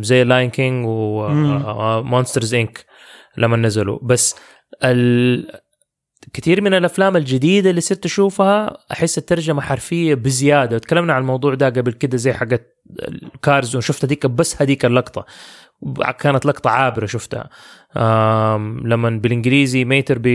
[0.00, 0.86] زي Lion King.
[0.88, 2.84] و Monsters, Inc.
[3.36, 3.98] لما نزلوا.
[4.02, 4.36] بس
[4.84, 5.60] ال...
[6.32, 10.78] كثير من الأفلام الجديدة اللي صرت أشوفها أحس الترجمة حرفية بزيادة.
[10.78, 12.76] تكلمنا عن الموضوع ده قبل كده زي حقت
[13.08, 15.26] ال Cars وشفت هذيك بس هذيك اللقطة.
[16.18, 17.50] كانت لقطة عابرة شفتها.
[18.84, 20.26] لما بالإنجليزي Mater ب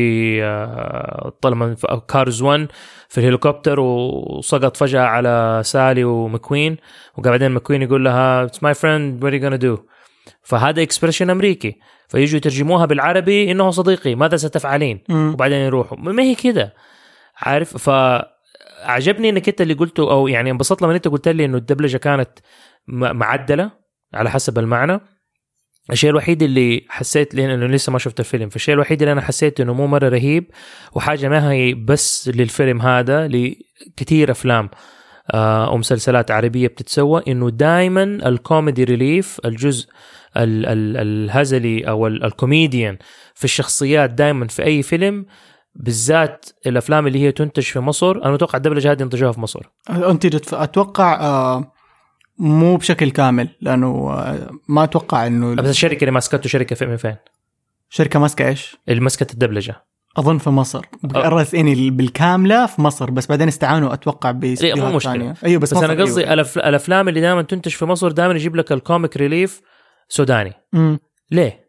[0.42, 2.68] آه، لما في Cars 1
[3.10, 6.78] في الهليكوبتر وسقط فجأة على سالي ومكوين.
[7.18, 9.78] وبعدين مكوين يقول لها it's my friend what you gonna do
[10.44, 11.80] فهذا expression أمريكي.
[12.08, 15.34] فيجوا يترجموها بالعربي إنه صديقي ماذا ستفعلين؟ مم.
[15.34, 15.98] وبعدين يروحوا.
[15.98, 16.74] ما هي كده.
[17.38, 21.98] عارف؟ فعجبني إنك أنت اللي قلته أو يعني انبسطت لما أنت قلت لي إنه الدبلجة
[21.98, 22.30] كانت
[22.88, 23.72] م- معدلة
[24.14, 25.00] على حسب المعنى.
[25.92, 28.50] الشيء الوحيد اللي حسيت لأنه لسه ما شفت الفيلم.
[28.50, 30.46] فالشيء الوحيد اللي أنا حسيت إنه مو مرة رهيب
[30.94, 34.70] وحاجة ما هي بس للفيلم هذا لكثير أفلام
[35.34, 39.90] آه، ومسلسلات عربية بتتسوى إنه دائما ال comedy relief الجزء
[40.38, 42.98] ال- ال- الهزلي أو ال- الكوميديان
[43.36, 45.26] في الشخصيات دائما في أي فيلم
[45.76, 50.54] بالذات الأفلام اللي هي تنتج في مصر أنا أتوقع الدبلجه هذه انتجوها في مصر انتجت
[50.54, 51.72] أتوقع آه،
[52.40, 56.98] مو بشكل كامل لأنه آه، ما أتوقع إنه بس الشركة اللي ماسكته شركة في من
[56.98, 57.16] فين؟
[57.92, 59.86] الشركة ماسكة إيش؟ اللي مسكت الدبلجة
[60.18, 60.82] أظن في مصر
[61.16, 65.12] الرأس يعني بالكاملة في مصر بس بعدين استعانوا أتوقع باستديوهات مشكلة.
[65.14, 66.34] ثانية أيوه بس, بس, أنا قصدي أيوة.
[66.34, 66.58] الأف...
[66.58, 69.62] الأفلام اللي دائما تنتج في مصر دائما يجيب لك ال comic relief
[70.08, 70.54] سوداني.
[70.74, 71.00] مم.
[71.32, 71.66] ليه؟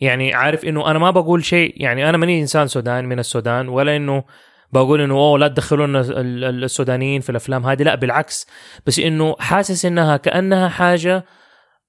[0.00, 3.96] يعني عارف إنه أنا ما بقول شيء يعني أنا ماني إنسان سوداني من السودان ولا
[3.96, 4.24] إنه
[4.72, 8.46] بقول إنه أوه لا تدخلون ال- ال- السودانيين في الأفلام هذه لا بالعكس.
[8.86, 11.24] بس إنه حاسس إنها كأنها حاجة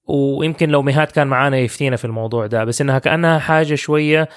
[0.08, 4.28] ويمكن لو مهاد كان معانا يفتينا في الموضوع ده بس إنها كأنها حاجة شوية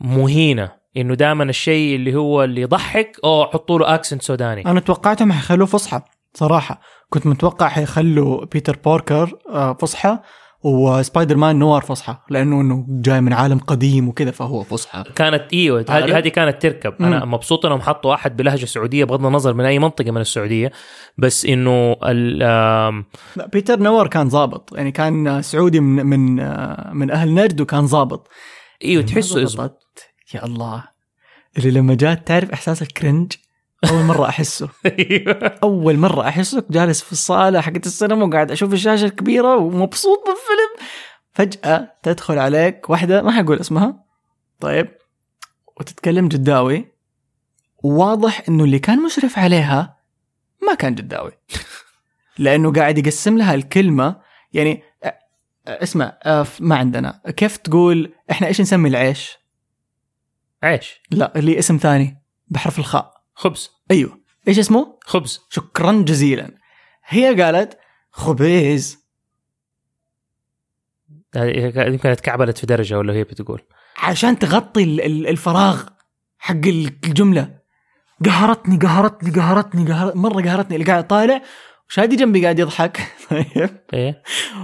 [0.00, 0.70] مهينة.
[0.96, 4.66] إنه دائما الشيء اللي هو اللي يضحك أوه حطوا له accent سوداني.
[4.66, 6.00] أنا توقعتهم حيخلوه فصحى
[6.34, 6.80] صراحة.
[7.10, 10.18] كنت متوقع حيخلوا بيتر باركر آه، فصحى.
[10.64, 15.84] وسبايدر مان نوار فصحى لأنه إنه جاي من عالم قديم وكذا فهو فصحى كانت أيوه؟
[15.90, 17.34] هذه هذه كانت تركب أنا مم.
[17.34, 20.72] مبسوط إنهم حطوا أحد بلهجة سعودية بغض النظر من أي منطقة من السعودية
[21.18, 27.34] بس إنه لا بيتر نوار كان ظابط يعني كان سعودي من من آه، من أهل
[27.34, 28.28] نرد وكان ظابط
[28.84, 29.40] أيوه تحسه.
[30.34, 30.84] يا الله
[31.58, 33.32] اللي لما جات تعرف احساس ال cringe
[33.90, 34.68] أول مرة أحسه.
[35.62, 40.88] أول مرة احسه جالس في الصالة حقت السينما وقاعد أشوف الشاشة الكبيرة ومبسوط بالفيلم.
[41.32, 44.04] فجأة تدخل عليك واحدة ما حقول اسمها.
[44.60, 44.88] طيب.
[45.80, 46.84] وتتكلم جداوي.
[47.82, 49.96] وواضح إنه اللي كان مشرف عليها
[50.66, 51.32] ما كان جداوي.
[52.38, 54.20] لأنه قاعد يقسم لها الكلمة.
[54.52, 54.82] يعني
[55.66, 57.20] اسمع أ- ما عندنا.
[57.36, 59.38] كيف تقول إحنا إيش نسمي العيش؟
[60.62, 61.00] عيش.
[61.10, 63.13] لا اللي اسم ثاني بحرف الخاء.
[63.34, 63.70] خبز.
[63.90, 64.20] أيوه.
[64.48, 65.40] إيش اسمه؟ خبز.
[65.50, 66.50] شكرا جزيلا.
[67.06, 67.78] هي قالت
[68.10, 69.04] خبيز.
[71.34, 73.62] هذه يمكن اتكعبلت في درجة ولا هي بتقول.
[73.98, 75.82] عشان تغطي ال- ال- الفراغ
[76.38, 77.58] حق الجملة.
[78.24, 80.16] قهرتني قهرتني قهرتني قهر...
[80.16, 80.76] مرة قهرتني.
[80.76, 81.42] اللي قاعد طالع
[81.88, 83.70] وشادي جنبي قاعد يضحك؟ طيب.
[83.94, 84.22] إيه.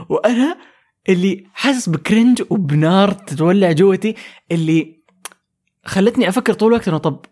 [0.08, 0.56] وأنا
[1.08, 4.14] اللي حاسس بكرنج وبنار تتولع جوتي
[4.52, 5.00] اللي
[5.84, 7.24] خلتني أفكر طول الوقت إنه طب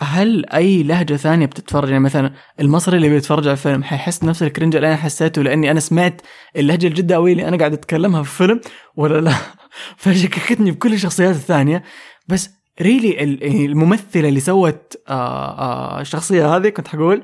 [0.00, 4.76] هل أي لهجة ثانية بتتفرج؟ يعني مثلا المصري اللي بيتفرج على الفيلم حيحس نفس الكرنج
[4.76, 6.22] اللي أنا حسيته لأني أنا سمعت
[6.56, 8.60] اللهجة الجداويه اللي أنا قاعد أتكلمها في الفيلم
[8.96, 9.34] ولا لا؟
[9.96, 11.82] فشككتني بكل الشخصيات الثانية.
[12.28, 12.50] بس
[12.82, 13.22] ريلي
[13.66, 17.22] الممثلة اللي سوت آه، آه، الشخصية هذه كنت حقول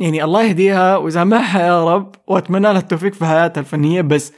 [0.00, 4.32] يعني الله يهديها ويسامحها يا رب وأتمنى لها التوفيق في حياتها الفنية بس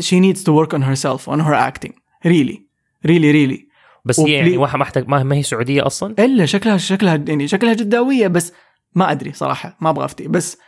[0.00, 1.94] she needs to work on herself on her acting.
[2.24, 2.58] Really.
[3.04, 3.71] Really really.
[4.04, 8.28] بس هي يعني واحد ما, ما هي سعوديه أصلا الا شكلها شكلها يعني شكلها جداويه
[8.28, 8.52] بس
[8.94, 10.58] ما ادري صراحة ما أبغى افتي بس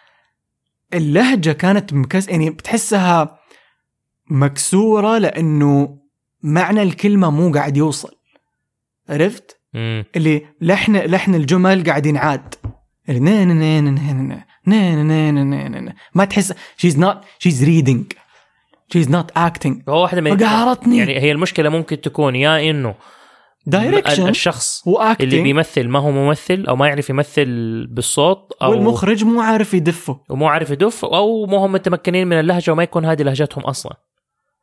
[0.95, 3.39] اللهجه كانت mix يعني بتحسها
[4.30, 5.99] مكسوره لأنه
[6.43, 8.16] معنى الكلمة مو قاعد يوصل
[9.09, 9.61] عرفت؟
[10.16, 12.55] اللي لحن لحن الجمل قاعد ينعاد
[16.14, 18.12] ما تحس she's not she's reading
[18.93, 20.30] she's not acting هو واحدة من
[20.99, 22.95] يعني هي المشكلة ممكن تكون يا انه
[23.66, 29.25] direction الشخص هو اللي بيمثل ما هو ممثل أو ما يعرف يمثل بالصوت أو والمخرج
[29.25, 30.21] مو عارف يدفه.
[30.29, 33.97] ومو عارف يدف أو مو هم متمكنين من اللهجة وما يكون هذه لهجتهم أصلا.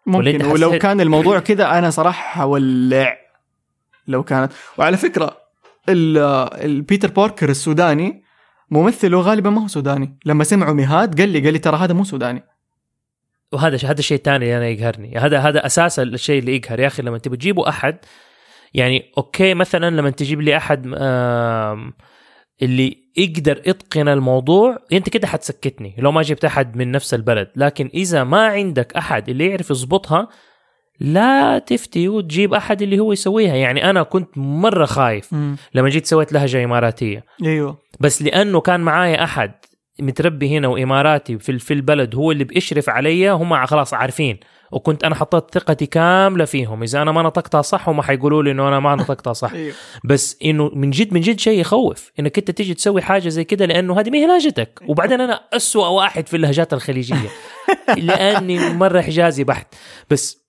[0.06, 0.46] ممكن.
[0.46, 3.18] ولو كان الموضوع كذا أنا صراحة حولع
[4.08, 5.38] لو كانت وعلى فكرة
[5.90, 6.18] ال-
[6.64, 8.24] ال Peter Parker السوداني
[8.72, 10.18] ممثله غالبا ما هو سوداني.
[10.26, 12.44] لما سمعوا ميهاد قال لي قال لي ترى هذا مو سوداني.
[13.52, 15.18] وهذا هذا الشيء الثاني اللي أنا يقهرني.
[15.18, 16.80] هذا هذا أساس الشيء اللي يقهر.
[16.80, 17.98] يا أخي لما تبي تجيبوا أحد
[18.74, 20.86] يعني okay مثلا لما تجيب لي أحد
[22.62, 27.48] اللي يقدر يتقن الموضوع أنت كده حتسكتني لو ما جبت أحد من نفس البلد.
[27.56, 30.28] لكن إذا ما عندك أحد اللي يعرف يظبطها
[31.00, 33.56] لا تفتي وتجيب أحد اللي هو يسويها.
[33.56, 35.56] يعني أنا كنت مرة خايف مم.
[35.74, 37.24] لما جيت سويت لهجه إماراتية.
[37.46, 37.78] أيوه.
[38.00, 39.52] بس لأنه كان معايا أحد
[40.00, 44.40] متربي هنا وإماراتي في في البلد هو اللي بيشرف علي هم خلاص عارفين.
[44.72, 46.84] وكنت أنا حطيت ثقتي كاملة فيهم.
[46.84, 49.54] إذا أنا ما نطقتها صح هم حيقولوا لي إنه أنا ما نطقتها صح.
[49.62, 49.74] أيوه.
[50.04, 52.12] بس إنه من جد من جد شيء يخوف.
[52.20, 54.80] إنك أنت تيجي تسوي حاجة زي كده لأنه هذه ما هي لهجتك.
[54.88, 57.30] وبعدين أنا أسوأ واحد في اللهجات الخليجية.
[57.98, 59.76] لأني مرة حجازي بحت.
[60.10, 60.42] بس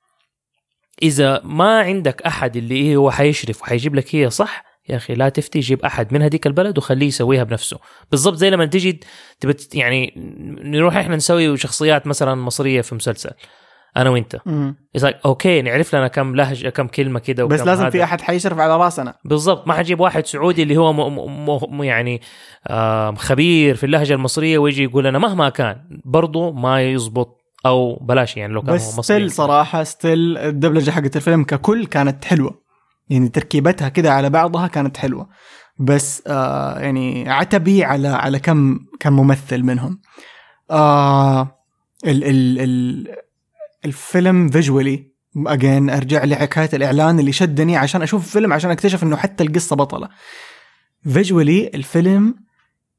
[1.03, 5.29] إذا ما عندك أحد اللي إيه هو حيشرف وحيجيب لك هي صح يا أخي لا
[5.29, 7.79] تفتي جيب أحد من هذيك البلد وخليه يسويها بنفسه.
[8.11, 8.64] بالضبط زي لما
[9.41, 10.12] تبت يعني
[10.64, 13.31] نروح إحنا نسوي شخصيات مثلا مصرية في مسلسل.
[13.97, 14.36] أنا وأنت.
[14.99, 17.90] It's like okay نعرف لنا كم لهجة كم كلمة كده بس لازم هذا.
[17.90, 19.14] في أحد حيشرف على راسنا.
[19.24, 19.68] بالضبط.
[19.68, 20.99] ما حجيب واحد سعودي اللي هو م
[21.49, 22.20] م م يعني
[22.68, 28.36] آه خبير في اللهجة المصرية ويجي يقول أنا مهما كان برضو ما يزبط أو بلاش
[28.36, 29.03] يعني لو كان بس هو مصري.
[29.16, 32.62] still صراحة still الدبلجة حقت الفيلم ككل كانت حلوة.
[33.11, 35.28] يعني تركيبتها كده على بعضها كانت حلوة.
[35.78, 40.01] بس آه يعني عتبي على على كم كم ممثل منهم.
[40.70, 41.40] آه
[42.07, 43.09] ال ال ال
[43.85, 49.45] الفيلم visually again أرجع لحكاية الإعلان اللي شدني عشان أشوف الفيلم عشان أكتشف إنه حتى
[49.45, 50.09] القصة بطلة.
[51.12, 52.35] visually الفيلم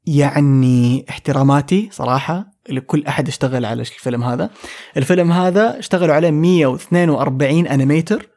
[0.06, 4.50] يعني احتراماتي صراحة لكل أحد اشتغل على الفيلم هذا.
[4.96, 8.28] الفيلم هذا اشتغلوا عليه 142 animator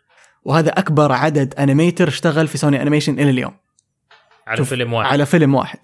[0.44, 3.54] وهذا أكبر عدد animator اشتغل في Sony Animation إلى اليوم.
[4.48, 5.12] على فيلم واحد.
[5.12, 5.80] على فيلم واحد.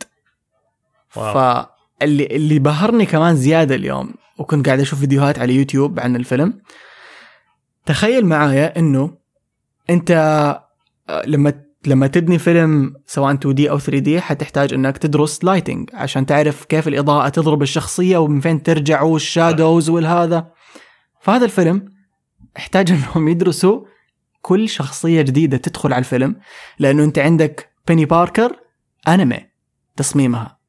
[1.15, 1.33] wow.
[1.33, 6.61] فاللي اللي بهرني كمان زيادة اليوم وكنت قاعد أشوف فيديوهات على يوتيوب عن الفيلم.
[7.85, 9.17] تخيل معايا إنه
[9.89, 10.11] أنت
[11.09, 11.53] آه، لما
[11.87, 17.29] لما تبني فيلم سواء 2D أو 3D حتحتاج إنك تدرس lighting عشان تعرف كيف الإضاءة
[17.29, 20.51] تضرب الشخصية ومن فين ترجع وال shadows والهذا.
[21.21, 21.89] فهذا الفيلم
[22.57, 23.85] احتاج إنهم يدرسوا
[24.41, 26.35] كل شخصية جديدة تدخل على الفيلم
[26.79, 28.59] لأنه أنت عندك Peni Parker
[29.07, 29.39] anime
[29.95, 30.62] تصميمها.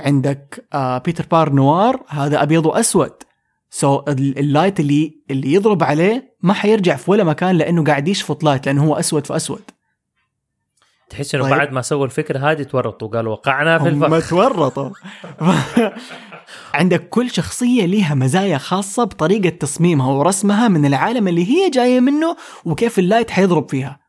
[0.00, 3.12] عندك آه Peter Parker Noir هذا أبيض وأسود.
[3.70, 8.08] so so, ال light اللي اللي يضرب عليه ما حيرجع في ولا مكان لأنه قاعد
[8.08, 9.62] يشفط light لأنه هو أسود في أسود.
[11.10, 11.54] تحس إنه طيب.
[11.54, 14.30] بعد ما سووا الفكرة هذه تورطوا قالوا وقعنا في الفخ.
[14.30, 14.90] تورطوا.
[16.74, 22.36] عندك كل شخصية لها مزايا خاصة بطريقة تصميمها ورسمها من العالم اللي هي جاية منه
[22.64, 24.00] وكيف ال light حيضرب فيها.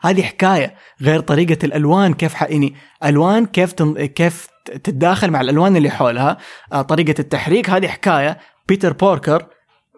[0.00, 0.74] هذه حكاية.
[1.02, 2.42] غير طريقة الألوان كيف ح...
[2.42, 2.74] يعني
[3.04, 4.06] ألوان كيف تن...
[4.06, 6.36] كيف تتداخل مع الألوان اللي حولها
[6.72, 9.46] آه، طريقة التحريك هذه حكاية Peter Porker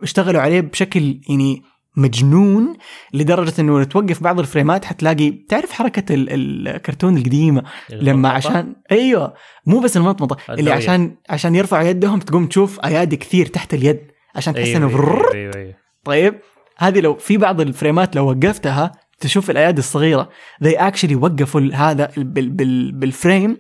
[0.03, 1.63] اشتغلوا عليه بشكل يعني
[1.97, 2.77] مجنون
[3.15, 9.35] لدرجة إنه توقف بعض الفريمات حتلاقي تعرف حركة ال- الكرتون القديمة لما؟ عشان أيوه
[9.67, 10.73] مو بس المطمطه اللي.
[10.73, 14.01] عشان عشان يرفعوا يدهم تقوم تشوف أيادي كثير تحت اليد
[14.35, 15.35] عشان تحس أيوة إنه أيوة بررر.
[15.35, 15.75] أيوة أيوة.
[16.05, 16.35] طيب
[16.79, 20.29] هذه لو في بعض الفريمات لو وقفتها تشوف الأيادي الصغيرة
[20.65, 23.57] they actually وقفوا هذا بال بال بالفريم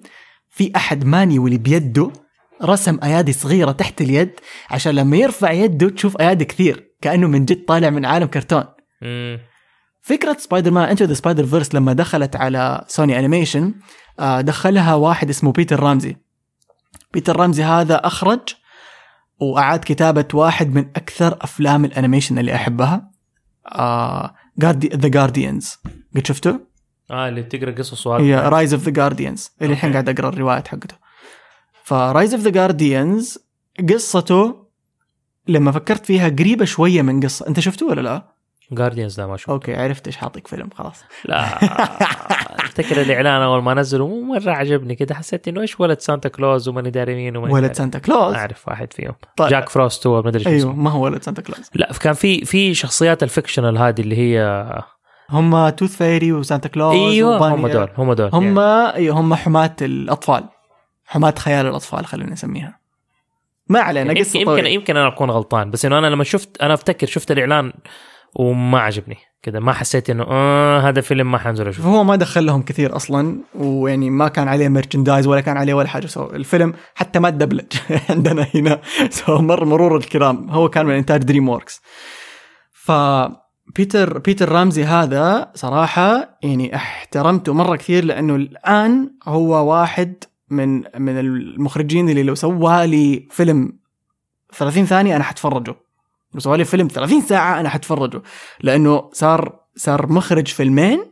[0.53, 2.12] في أحد مانيولي بيده
[2.62, 4.30] رسم أيادي صغيرة تحت اليد
[4.70, 8.64] عشان لما يرفع يده تشوف أيادي كثير كأنه من جد طالع من عالم كرتون
[9.03, 9.38] مم.
[10.03, 13.74] فكرة Spider-Man Into the Spider-Verse لما دخلت على Sony Animation
[14.20, 16.16] آه، دخلها واحد اسمه Peter Ramsey
[17.12, 18.40] Peter Ramsey هذا أخرج
[19.40, 23.11] وأعاد كتابة واحد من أكثر أفلام ال animation اللي أحبها
[24.60, 25.76] The Guardians
[26.16, 26.71] قد شفته؟
[27.12, 29.92] آه اللي بتقرأ قصص هي وهذا Rise of the Guardians اللي الحين.
[29.92, 30.94] قاعد أقرأ الروايات حقته.
[31.84, 33.38] ف Rise of the Guardians
[33.92, 34.66] قصته
[35.48, 37.46] لما فكرت فيها قريبة شوية من قصة.
[37.48, 38.32] أنت شفته ولا لا؟
[38.72, 39.52] Guardians ده ما شفته.
[39.52, 41.04] okay عرفت إيش حاطيك فيلم خلاص.
[41.24, 41.64] لا.
[42.64, 45.14] أفتكر الإعلان أول ما نزله مو مرة عجبني كده.
[45.14, 47.72] حسيت إنه إيش ولد Santa Claus وماني داري مين وماني ولد.
[47.72, 49.14] Santa Claus؟ أعرف واحد فيهم.
[49.36, 49.48] طيب.
[49.48, 50.72] Jack Frost هو ما أدري إيش أيوه اسمه.
[50.72, 51.70] ما هو ولد Santa Claus.
[51.74, 54.64] لا كان في في شخصيات ال fictional هذه اللي هي
[55.32, 57.36] هم Tooth Fairy و Santa Claus أيوه.
[57.36, 58.94] و Bunny هم دول هم دول هم يعني.
[58.94, 60.44] أيوه هم حماة الأطفال
[61.06, 62.78] حماة خيال الأطفال خلينا نسميها.
[63.68, 64.68] ما علينا يعني قصة يمكن يمكن, طويلة.
[64.68, 67.72] يمكن أنا أكون غلطان بس إنه أنا لما شفت أنا أفتكر شفت الإعلان
[68.34, 69.16] وما عجبني.
[69.42, 71.88] كده ما حسيت إنه آه هذا فيلم ما حنزل أشوفه.
[71.90, 75.88] فهو ما دخل لهم كثير أصلا ويعني ما كان عليه merchandise ولا كان عليه ولا
[75.88, 76.06] حاجة.
[76.06, 77.72] so الفيلم حتى ما تدبلج
[78.10, 78.80] عندنا هنا.
[79.10, 80.50] so مر مرور الكرام.
[80.50, 81.82] هو كان من إنتاج DreamWorks
[82.72, 82.92] ف
[83.76, 91.18] Peter Peter Ramsey هذا صراحة يعني احترمته مرة كثير لأنه الآن هو واحد من من
[91.18, 93.72] المخرجين اللي لو سوى لي فيلم
[94.54, 95.74] 30 ثانية أنا حتفرجه.
[96.34, 98.22] لو سوى لي فيلم 30 ساعة أنا حتفرجه.
[98.60, 101.04] لأنه صار صار مخرج فيلمين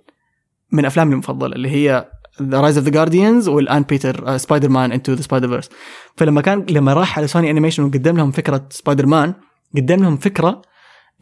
[0.73, 2.11] من افلامي المفضلة اللي هي
[2.43, 5.69] The Rise of the Guardians والآن Peter Spider-Man Into the Spider-Verse
[6.17, 9.35] فلما كان لما راح على Sony Animation وقدم لهم فكرة سبايدر مان
[9.77, 10.63] قدم لهم فكرة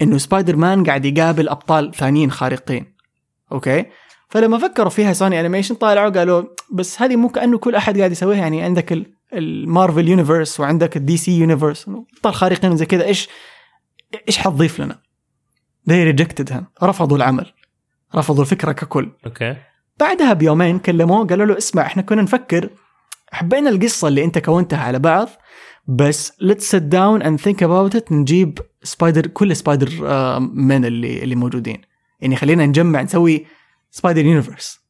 [0.02, 2.94] إنه سبايدر مان قاعد يقابل أبطال ثانيين خارقين.
[3.52, 3.84] Okay؟
[4.28, 6.42] فلما فكروا فيها Sony Animation طالعوا قالوا
[6.72, 10.96] بس هذه مو كأنه كل أحد قاعد يسويها يعني عندك ال- ال Marvel Universe وعندك
[10.96, 13.28] ال DC Universe أبطال خارقين زي كذا إيش
[14.28, 14.98] إيش حتضيف لنا؟
[15.90, 16.62] they rejected him.
[16.82, 17.52] رفضوا العمل.
[18.14, 19.12] رفضوا الفكرة ككل.
[19.26, 19.56] Okay.
[20.00, 22.70] بعدها بيومين كلموه قالوا له اسمع إحنا كنا نفكر
[23.32, 25.28] حبينا القصة اللي أنت كونتها على بعض
[25.88, 28.12] بس let's sit down and think about it.
[28.12, 31.80] نجيب Spider كل Spider آه، Man اللي اللي موجودين.
[32.20, 33.46] يعني خلينا نجمع نسوي
[33.90, 34.80] Spider Universe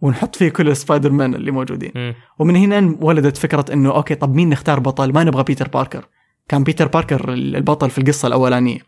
[0.00, 2.14] ونحط فيه كل سبايدر مان اللي موجودين.
[2.38, 6.08] ومن هنا ولدت فكرة إنه okay طب مين نختار بطل؟ ما نبغى بيتر باركر.
[6.48, 8.78] كان بيتر باركر البطل في القصة الأولانية.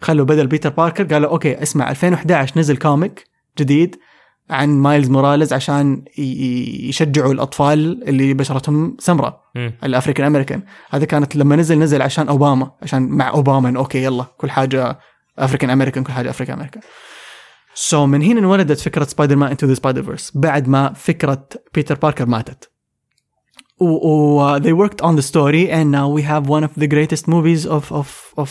[0.00, 3.24] خلوا بدل بيتر باركر قالوا okay اسمع 2011 نزل comic
[3.58, 3.96] جديد.
[4.50, 6.04] عن مايلز موراليز عشان
[6.88, 9.40] يشجعوا الأطفال اللي بشرتهم سمراء.
[9.56, 10.62] ال African American.
[10.90, 14.98] هذا كانت لما نزل نزل عشان أوباما عشان مع أوباما okay يلا كل حاجة
[15.38, 18.04] African American كل حاجة African American.
[18.04, 22.70] so من هنا انولدت فكرة Spider-Man Into the Spider-Verse بعد ما فكرة بيتر باركر ماتت.
[23.80, 26.86] و, و uh, they worked on the story and now we have one of the
[26.86, 28.08] greatest movies of of
[28.42, 28.50] of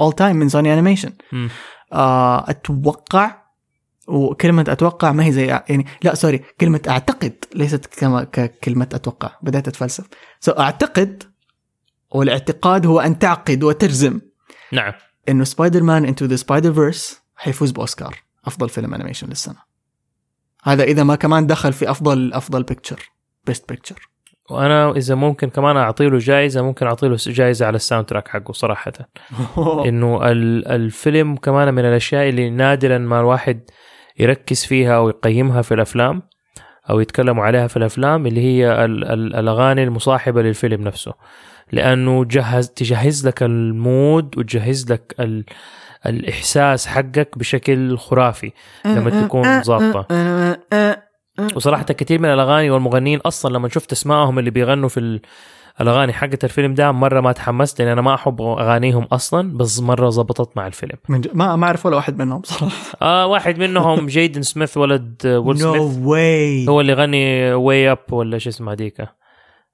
[0.00, 1.12] all time من Sony Animation.
[1.32, 1.48] مم.
[1.92, 3.39] آه أتوقع
[4.10, 9.68] وكلمة أتوقع ما هي زي يعني لا sorry كلمة أعتقد ليست كما ككلمة أتوقع بدأت
[9.68, 10.04] أتفلسف.
[10.40, 11.22] so أعتقد
[12.10, 14.20] والاعتقاد هو أن تعقد وتجزم
[14.72, 14.92] نعم.
[15.28, 19.70] إنه Spider-Man Into the Spider-Verse حيفوز بأوسكار أفضل فيلم animation للسنة.
[20.62, 23.10] هذا إذا ما كمان دخل في أفضل أفضل picture
[23.46, 24.10] best picture
[24.50, 28.52] وأنا إذا ممكن كمان اعطي له جائزه ممكن اعطي له جائزه على ال soundtrack حقه
[28.52, 28.92] صراحة.
[29.88, 33.60] إنه ال- الفيلم كمان من الأشياء اللي نادرا ما الواحد
[34.20, 36.22] يركز فيها أو يقيمها في الأفلام
[36.90, 41.12] أو يتكلموا عليها في الأفلام اللي هي ال- ال- الأغاني المصاحبة للفيلم نفسه.
[41.72, 45.44] لأنه جهز تجهز لك ال mood وتجهز لك ال
[46.06, 48.52] الإحساس حقك بشكل خرافي
[48.84, 50.06] لما تكون ظابطة.
[51.56, 55.20] وصراحة كثير من الأغاني والمغنيين أصلا لما شفت اسمائهم اللي بيغنوا في ال-
[55.80, 60.10] الأغاني حقت الفيلم ده مرة ما تحمست لأن أنا ما أحب أغانيهم أصلا بس مرة
[60.10, 60.96] زبطت مع الفيلم.
[61.08, 61.28] من ج...
[61.34, 62.74] ما ما أعرف ولا واحد منهم صراحة.
[63.02, 65.76] آه واحد منهم جيدن سميث ولد ويل سميث.
[65.76, 69.08] no way هو اللي يغني Way Up ولا شو اسمها هذيك؟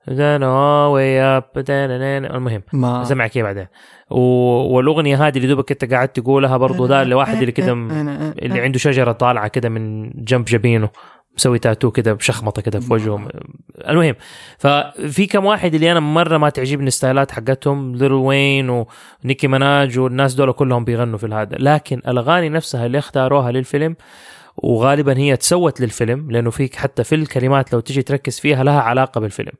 [0.09, 3.05] Way Up المهم ما.
[3.05, 3.67] سمع كيف بعدين.
[4.11, 4.21] و...
[4.75, 7.91] والأغنية هذه اللي دوبك انت قاعد تقولها برضو ده لواحد اللي كده م-
[8.43, 10.89] اللي عنده شجرة طالعة كده من جنب جبينه.
[11.37, 13.28] مسوي تاتو كده بشخمطة كده في وجهه.
[13.89, 14.14] المهم
[14.59, 18.87] ففي كم واحد اللي أنا مرة ما تعجبني الستايلات حقتهم ليل وين
[19.24, 23.97] ونيكي مناج والناس دول كلهم بيغنوا في هذا لكن الأغاني نفسها اللي اختاروها للفيلم
[24.57, 29.20] وغالبا هي تسوت للفيلم لأنه فيك حتى في الكلمات لو تجي تركز فيها لها علاقة
[29.20, 29.53] بالفيلم.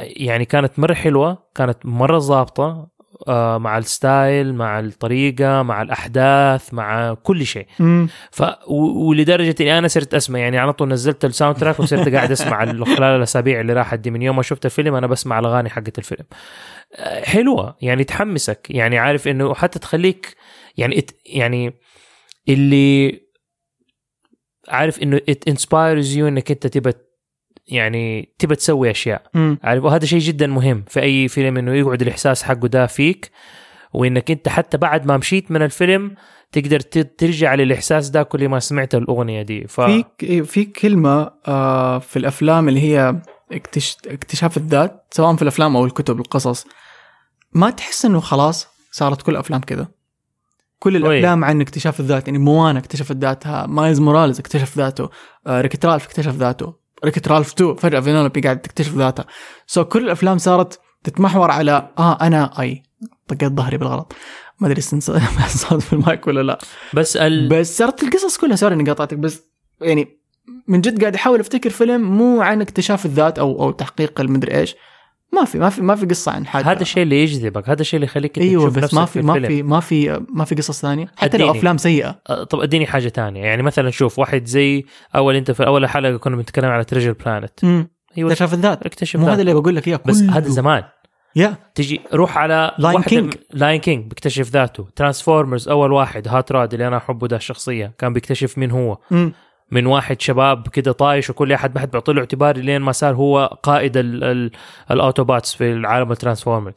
[0.00, 2.88] يعني كانت مرة حلوة كانت مرة ظابطة
[3.58, 7.66] مع ال style مع الطريقة مع الأحداث مع كل شيء.
[8.30, 12.62] ف ولدرجة إني أنا صرت أسمع يعني على طول نزلت ال soundtrack وصرت قاعد أسمع
[12.62, 15.98] ال- خلال الأسابيع اللي راحت دي من يوم ما شفت الفيلم أنا بسمع الأغاني حقت
[15.98, 16.24] الفيلم
[16.94, 20.36] آه، حلوة يعني تحمسك يعني عارف إنه حتى تخليك
[20.76, 21.72] يعني ات يعني
[22.48, 23.20] اللي
[24.68, 26.92] عارف إنه it inspires you إنك أنت تبى
[27.68, 29.22] يعني تبى تسوي أشياء.
[29.62, 33.30] عارف وهذا شيء جدا مهم في أي فيلم إنه يقعد الإحساس حقه ده فيك
[33.92, 36.14] وإنك أنت حتى بعد ما مشيت من الفيلم
[36.52, 39.66] تقدر ترجع للإحساس ده كل ما سمعت الأغنية دي.
[39.66, 40.04] ف في
[40.44, 43.96] في كلمة آه، في الأفلام اللي هي اكتش...
[44.06, 46.66] اكتشاف الذات سواء في الأفلام أو الكتب القصص
[47.52, 49.88] ما تحس إنه خلاص صارت كل الأفلام كذا؟
[50.78, 55.10] كل الأفلام عن اكتشاف الذات يعني موانا اكتشفت ذاتها مايلز موراليز اكتشف ذاته
[55.46, 56.74] آه، Wreck-It Ralph اكتشف ذاته.
[57.04, 59.26] Wreck-It Ralph 2 فجأة فينولوبي قاعد تكتشف ذاتها
[59.66, 62.82] so كل الأفلام صارت تتمحور على آه أنا أي.
[63.28, 64.12] طقيت ظهري بالغلط.
[64.60, 66.58] ما أدري صوت في المايك ولا لا.
[66.94, 67.48] بس ال...
[67.48, 69.42] بس صارت القصص كلها sorry إني قاطعتك بس
[69.80, 70.18] يعني
[70.68, 74.76] من جد قاعد أحاول أفتكر فيلم مو عن اكتشاف الذات أو أو تحقيق المدري إيش.
[75.32, 77.96] ما في ما في ما في قصة عن حاجة هذا الشيء اللي يجذبك هذا الشيء
[77.96, 79.56] اللي يخليك أيوه تشوف بس نفسك ما في ما الفيلم.
[79.56, 81.50] في ما في ما في قصص ثانية حتى لو.
[81.50, 84.84] أفلام سيئة أه، طب أديني حاجة تانية يعني مثلا شوف واحد زي
[85.16, 87.64] أول انت في أول حلقة كنا بنتكلم على Treasure Planet
[88.18, 89.28] أيوه اكتشاف الذات اكتشف مو.
[89.28, 90.22] هذا اللي بقول لك إياه بس.
[90.22, 90.82] هذا زمان
[91.36, 93.36] يا تجي روح على Lion King.
[93.52, 98.12] Lion King بيكتشف ذاته Transformers أول واحد Hot Rod اللي أنا أحبه ده الشخصيه كان
[98.12, 98.98] بيكتشف مين هو.
[99.70, 103.14] من واحد شباب كده طايش وكل أحد ما حد بيعطي له اعتبار لين ما صار
[103.14, 104.50] هو قائد ال- ال-
[104.90, 106.72] ال Autobots في العالم ال Transformer.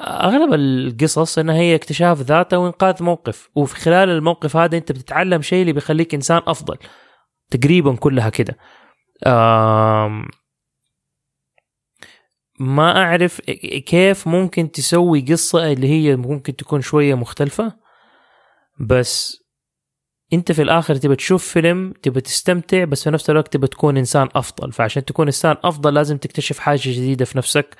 [0.00, 5.60] أغلب القصص إنها هي اكتشاف ذاته وإنقاذ موقف وفي خلال الموقف هذا أنت بتتعلم شيء
[5.60, 6.76] اللي بيخليك إنسان أفضل
[7.50, 8.56] تقريبا كلها كده.
[12.60, 13.40] ما أعرف
[13.86, 17.72] كيف ممكن تسوي قصة اللي هي ممكن تكون شوية مختلفة
[18.80, 19.36] بس
[20.32, 24.28] انت في الآخر تبى تشوف فيلم تبى تستمتع بس في نفس الوقت تبى تكون انسان
[24.34, 24.72] افضل.
[24.72, 27.76] فعشان تكون انسان افضل لازم تكتشف حاجة جديدة في نفسك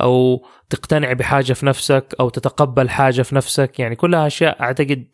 [0.00, 3.80] أو تقتنع بحاجة في نفسك أو تتقبل حاجة في نفسك.
[3.80, 5.06] يعني كلها أشياء أعتقد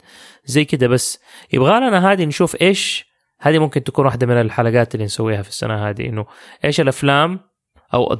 [0.44, 0.88] زي كده.
[0.88, 1.18] بس
[1.52, 5.88] يبغى لنا هذه نشوف إيش هذه ممكن تكون واحدة من الحلقات اللي نسويها في السنة
[5.88, 6.06] هذه.
[6.06, 6.26] إنه
[6.64, 7.40] إيش الأفلام
[7.94, 8.18] أو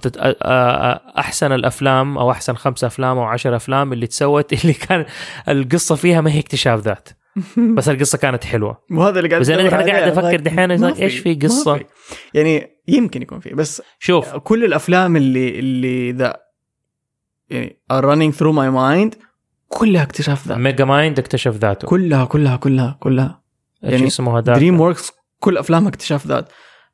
[1.18, 5.06] أحسن الأفلام أو أحسن خمسة أفلام أو عشر أفلام اللي تسوت اللي كان
[5.48, 7.21] القصة فيها ما هي اكتشاف ذات.
[7.76, 8.82] بس القصة كانت حلوة.
[8.90, 10.18] وهذا اللي قاعد بس أنا أدور الحين قاعد.
[10.18, 11.84] أفكر دحين إيش في قصه في.
[12.34, 14.36] يعني يمكن يكون في بس شوف.
[14.36, 16.36] كل الأفلام اللي اللي ذا
[17.50, 19.16] يعني running through my mind
[19.68, 21.88] كلها اكتشاف ذات Megamind اكتشف ذاته.
[21.88, 23.42] كلها كلها كلها كلها.
[23.84, 26.48] إيش يعني اسمه هذاك؟ DreamWorks كل أفلامها اكتشاف ذات.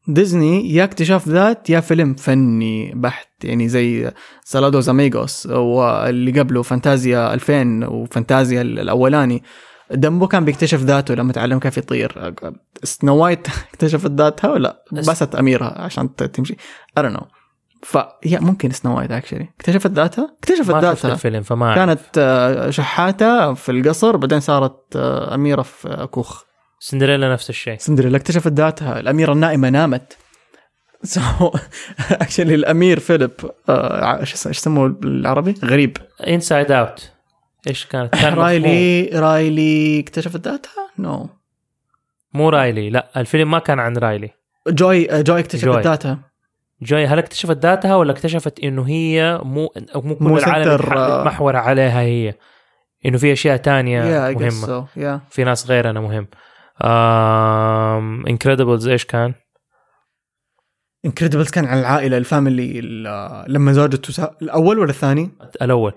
[0.08, 3.28] ديزني يا اكتشاف ذات يا فيلم فني بحت.
[3.44, 4.12] يعني زي
[4.44, 9.42] Saludos Amigos واللي قبله فانتازيا 2000 وفانتازيا الأولاني.
[9.90, 12.34] Dumbo كان بيكتشف ذاته لما تعلم كيف يطير.
[12.82, 16.56] Snow White اكتشفت ذاتها ولا؟ بس- بست أميرها عشان تمشي.
[17.00, 17.24] I don't know.
[17.82, 21.12] فهي ممكن Snow White actually اكتشفت ذاتها؟ اكتشفت ما شفت ذاتها.
[21.12, 21.74] الفيلم فما.
[21.74, 26.42] كانت آه، شحاتة في القصر بعدين صارت آه، أميرة في آه، كوخ.
[26.80, 27.76] سندريلا نفس الشيء.
[27.78, 29.00] سندريلا اكتشفت ذاتها.
[29.00, 30.16] الأميرة النائمة نامت.
[31.02, 31.20] so
[32.10, 33.30] actually الأمير فيليب
[33.68, 35.96] إيش يسموه بالعربي؟ غريب.
[36.26, 37.10] Inside Out
[37.66, 38.44] إيش كانت كان مفهوم.
[38.44, 41.28] رايلي رايلي اكتشفت ذاتها؟ no
[42.34, 44.30] مو رايلي لا الفيلم ما كان عن رايلي
[44.68, 45.82] جوي آه، جوي اكتشفت جوي.
[45.82, 46.18] ذاتها
[46.82, 51.20] جوي هل اكتشفت ذاتها ولا اكتشفت إنه هي مو مو كل مو العالم آه.
[51.20, 52.34] يتمحور عليها هي
[53.06, 56.26] إنه في أشياء تانية يا مهمة so يا في ناس غيرنا مهم
[58.28, 59.34] Incredibles إيش كان؟
[61.04, 64.36] Incredibles كان عن العائلة ال family ال- لما زوجته تسا...
[64.42, 65.30] الأول ولا الثاني؟
[65.62, 65.92] الأول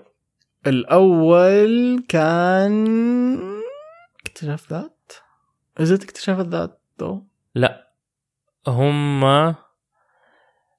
[0.66, 2.86] الأول كان
[4.26, 5.12] اكتشاف ذات؟
[5.80, 7.18] it's اكتشاف الذات though?
[7.54, 7.88] لا.
[8.68, 9.24] هم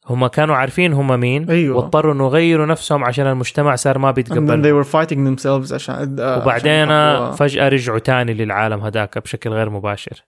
[0.05, 1.77] هم كانوا عارفين هم مين أيوة.
[1.77, 6.37] واضطروا إنه يغيروا نفسهم عشان المجتمع صار ما بيتقبل they were fighting themselves عشان آه،
[6.37, 10.23] وبعدين عشان فجأة رجعوا تاني للعالم هذاك بشكل غير مباشر.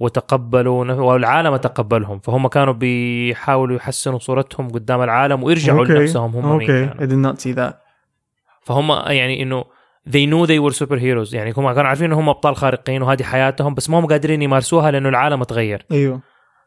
[0.00, 2.18] وتقبلوا والعالم تقبلهم.
[2.18, 5.92] فهم كانوا بيحاولوا يحسنوا صورتهم قدام العالم ويرجعوا okay.
[5.92, 7.83] لنفسهم هم مين okay I did not see that.
[8.64, 9.64] فهم يعني إنه
[10.08, 13.74] they knew they were super heroes يعني هم كانوا عارفين انهم أبطال خارقين وهذه حياتهم
[13.74, 15.86] بس ما هم قادرين يمارسوها لأنه العالم تغير.
[15.92, 16.20] أيوه.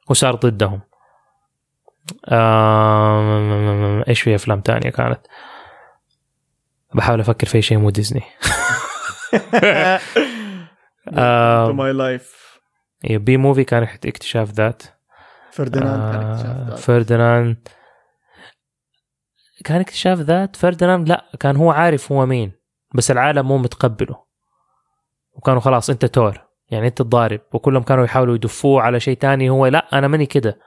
[0.10, 0.82] وصار ضدهم.
[2.30, 4.04] آم...
[4.08, 5.20] إيش في أفلام تانية كانت؟
[6.93, 8.22] بحاول أفكر في شيء مو ديزني.
[11.72, 12.34] my life.
[13.10, 14.84] Bee Movie كان اكتشاف ذات.
[15.52, 16.80] فرديناند كان آه، اكتشاف ذات.
[16.80, 17.68] فرديناند
[19.64, 22.51] كان اكتشاف ذات فرديناند لا كان هو عارف هو مين
[22.95, 24.24] بس العالم مو متقبله.
[25.34, 29.68] وكانوا خلاص أنت تور يعني أنت الضارب وكلهم كانوا يحاولوا يدفوه على شيء تاني هو
[29.68, 30.60] لا أنا ماني كده.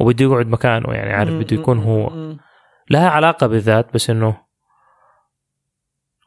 [0.00, 2.08] وبده يقعد مكانه يعني عارف بده يكون هو.
[2.90, 4.36] لها علاقة بالذات بس إنه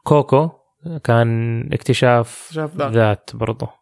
[0.04, 0.50] كوكو
[1.04, 3.81] كان اكتشاف ذات برضه.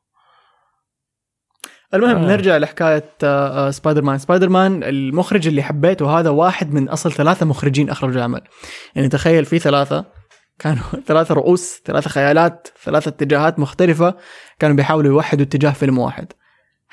[1.94, 2.28] المهم آه.
[2.28, 7.12] نرجع لحكاية آه، آه، سبايدر مان سبايدر مان المخرج اللي حبيته هذا واحد من أصل
[7.12, 8.40] ثلاثة مخرجين أخرجوا العمل
[8.94, 10.04] يعني تخيل في ثلاثة
[10.58, 14.14] كانوا ثلاثة رؤوس ثلاثة خيالات ثلاثة اتجاهات مختلفة
[14.58, 16.32] كانوا بيحاولوا يوحدوا اتجاه فيلم واحد.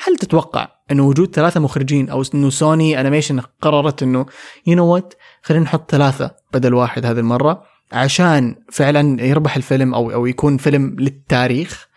[0.05, 4.25] هل تتوقع انه وجود ثلاثة مخرجين أو إنه Sony Animation قررت إنه
[4.67, 10.11] you know what خلينا نحط ثلاثة بدل واحد هذه المرة عشان فعلا يربح الفيلم أو
[10.11, 11.87] أو يكون فيلم للتاريخ؟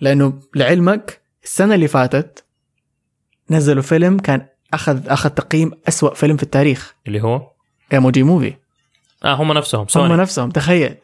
[0.00, 2.44] لأنه لعلمك السنة اللي فاتت
[3.50, 6.94] نزلوا فيلم كان اخذ أخذ تقييم أسوأ فيلم في التاريخ.
[7.06, 7.50] اللي هو؟
[7.92, 8.54] ايموجي موفي
[9.24, 10.94] آه هم نفسهم هم سوني نفسهم تخيل.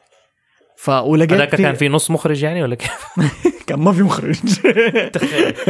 [0.76, 3.06] ف ولقيت هذاك كان في نص مخرج يعني ولا كيف؟
[3.66, 4.38] كان ما في مخرج.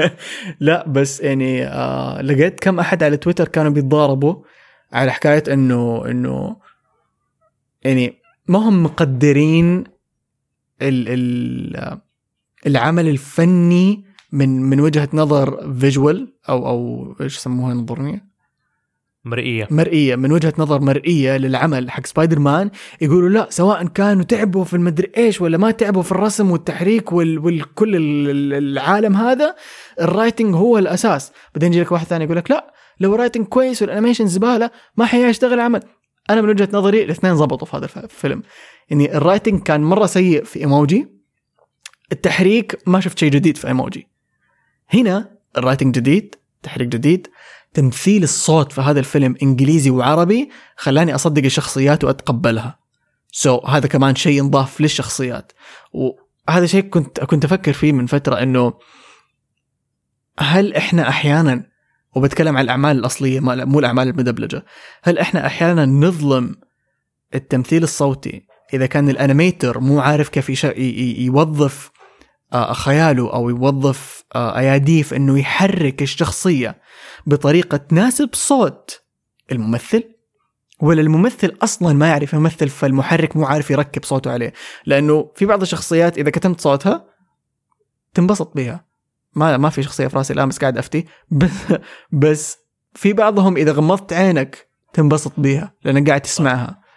[0.60, 4.42] لا بس يعني آه لقيت كم أحد على تويتر كانوا بيتضاربوا
[4.92, 6.56] على حكاية انه إنه
[7.82, 9.84] يعني ما هم مقدرين
[10.82, 11.98] ال ال
[12.66, 18.28] العمل الفني من من وجهة نظر visual أو أو إيش يسموها نظريه
[19.24, 19.68] مرئية.
[19.70, 20.16] مرئية.
[20.16, 22.70] من وجهة نظر مرئية للعمل حق سبايدر مان
[23.00, 27.38] يقولوا لا سواء كانوا تعبوا في المدري إيش ولا ما تعبوا في الرسم والتحريك وال
[27.38, 29.54] والكل ال- ال- العالم هذا
[30.00, 31.32] ال writing هو الأساس.
[31.54, 34.70] بعدين يجي لك واحد ثاني يقول لك لا لو ال writing كويس وال animation زبالة
[34.96, 35.82] ما حيشتغل العمل
[36.30, 38.42] أنا من وجهة نظري الاثنين زبطوا في هذا الف- الفيلم
[38.90, 41.06] يعني ال writing كان مرة سيء في ايموجي
[42.12, 44.06] التحريك ما شفت شيء جديد في ايموجي
[44.90, 47.26] هنا ال writing جديد تحريك جديد
[47.74, 52.78] تمثيل الصوت في هذا الفيلم إنجليزي وعربي خلاني أصدق الشخصيات وأتقبلها.
[53.32, 55.52] so, هذا كمان شيء انضاف للشخصيات.
[55.92, 58.72] وهذا شيء كنت كنت أفكر فيه من فترة إنه
[60.38, 61.66] هل إحنا أحيانا
[62.14, 64.64] وبتكلم عن الأعمال الأصلية مو الأعمال المدبلجة
[65.02, 66.56] هل إحنا أحيانا نظلم
[67.34, 70.64] التمثيل الصوتي إذا كان الأنيميتر مو عارف كيف
[71.18, 71.90] يوظف
[72.52, 76.80] خياله أو يوظف آه، اياديه في إنه يحرك الشخصية
[77.26, 79.02] بطريقة تناسب صوت
[79.52, 80.02] الممثل.
[80.80, 84.52] ولا الممثل أصلا ما يعرف يمثل فالمحرك مو عارف يركب صوته عليه.
[84.86, 87.04] لأنه في بعض الشخصيات إذا كتمت صوتها
[88.14, 88.84] تنبسط بها.
[89.34, 91.04] ما ما في شخصية في رأسي الآن قاعد أفتي.
[91.30, 91.50] بس,
[92.12, 92.58] بس
[92.94, 96.87] في بعضهم إذا غمضت عينك تنبسط بيها لأنك قاعد تسمعها.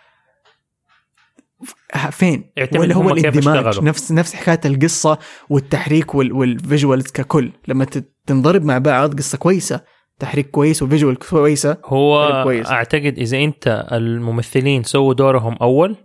[2.11, 5.17] فين؟ ولا هو الاندماج نفس نفس حكاية القصة
[5.49, 7.87] والتحريك وال visuals ككل لما
[8.27, 9.81] تنضرب مع بعض قصة كويسة
[10.19, 12.67] تحريك كويس و visual كويسة هو كويس.
[12.67, 15.95] أعتقد إذا أنت الممثلين سووا دورهم أول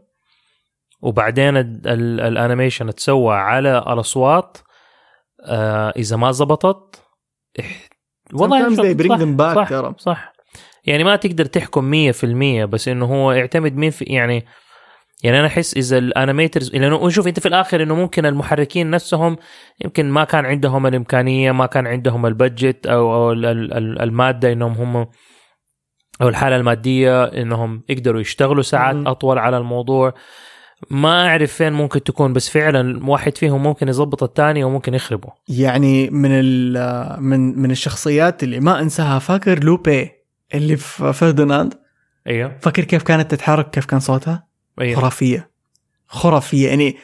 [1.01, 4.59] وبعدين ال animation تسوى على الأصوات
[5.45, 7.03] آه إذا ما زبطت
[8.33, 8.77] والله
[9.55, 10.33] صح, صح, صح, صح
[10.85, 12.25] يعني ما تقدر تحكم 100%
[12.65, 14.47] بس إنه هو يعتمد مين في يعني
[15.23, 19.37] يعني أنا أحس إذا الانيميترز لأنه شوف أنت في الآخر إنه ممكن المحركين نفسهم
[19.85, 23.33] يمكن ما كان عندهم الإمكانية ما كان عندهم البادجت أو, أو
[24.03, 25.07] المادة إنهم هم
[26.23, 30.15] أو الحالة المادية إنهم يقدروا يشتغلوا ساعات أطول على الموضوع.
[30.91, 35.33] ما أعرف فين ممكن تكون بس فعلا واحد فيهم ممكن يظبط الثاني وممكن يخربه.
[35.49, 36.31] يعني من
[37.23, 40.11] من من الشخصيات اللي ما أنساها فاكر لوبي
[40.55, 41.75] اللي في فرديناند
[42.27, 42.59] أيوه.
[42.61, 44.46] فاكر كيف كانت تتحرك؟ كيف كان صوتها؟
[44.81, 45.01] أيوة.
[45.01, 45.51] خرافية.
[46.07, 46.69] خرافية.
[46.69, 46.97] يعني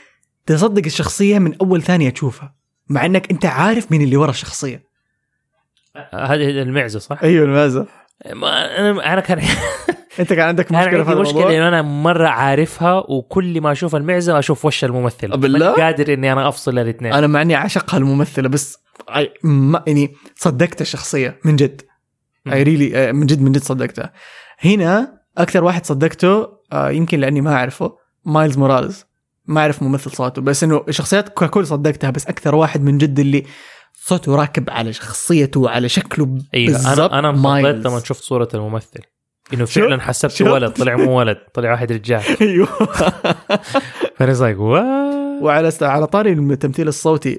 [0.47, 2.55] تصدق الشخصية من أول ثانية تشوفها
[2.89, 4.85] مع إنك أنت عارف مين اللي ورا الشخصية.
[5.97, 7.87] هذه المعزة صح؟ أيوه المعزة.
[8.33, 9.39] ما أنا أنا كان
[10.21, 14.39] أنت كان عندك مشكلة في هذا مشكلة إنه أنا مرة عارفها وكل ما أشوف المعزة
[14.39, 17.13] أشوف وش الممثله بالله؟ قادر إني أنا أفصل الإثنين.
[17.13, 18.79] أنا مع إني اعشقها الممثله بس
[19.43, 21.83] ما يعني صدقت الشخصية من جد.
[22.53, 24.13] I really من جد من جد صدقتها.
[24.59, 29.05] هنا أكثر واحد صدقته آه يمكن لأني ما أعرفه مايلز مورالز
[29.47, 33.45] ما أعرف ممثل صوته بس إنه الشخصيات ككل صدقتها بس أكثر واحد من جد اللي
[33.95, 39.01] صوته راكب على شخصيته وعلى شكله أيوه أنا أنا انبسطت لما شفت صورة الممثل.
[39.55, 42.23] إنه فعلا حسبته ولد طلع مو ولد طلع واحد رجال.
[42.41, 42.67] أيوه.
[44.17, 44.59] فأنا like
[45.43, 47.39] وعلى على طاري التمثيل الصوتي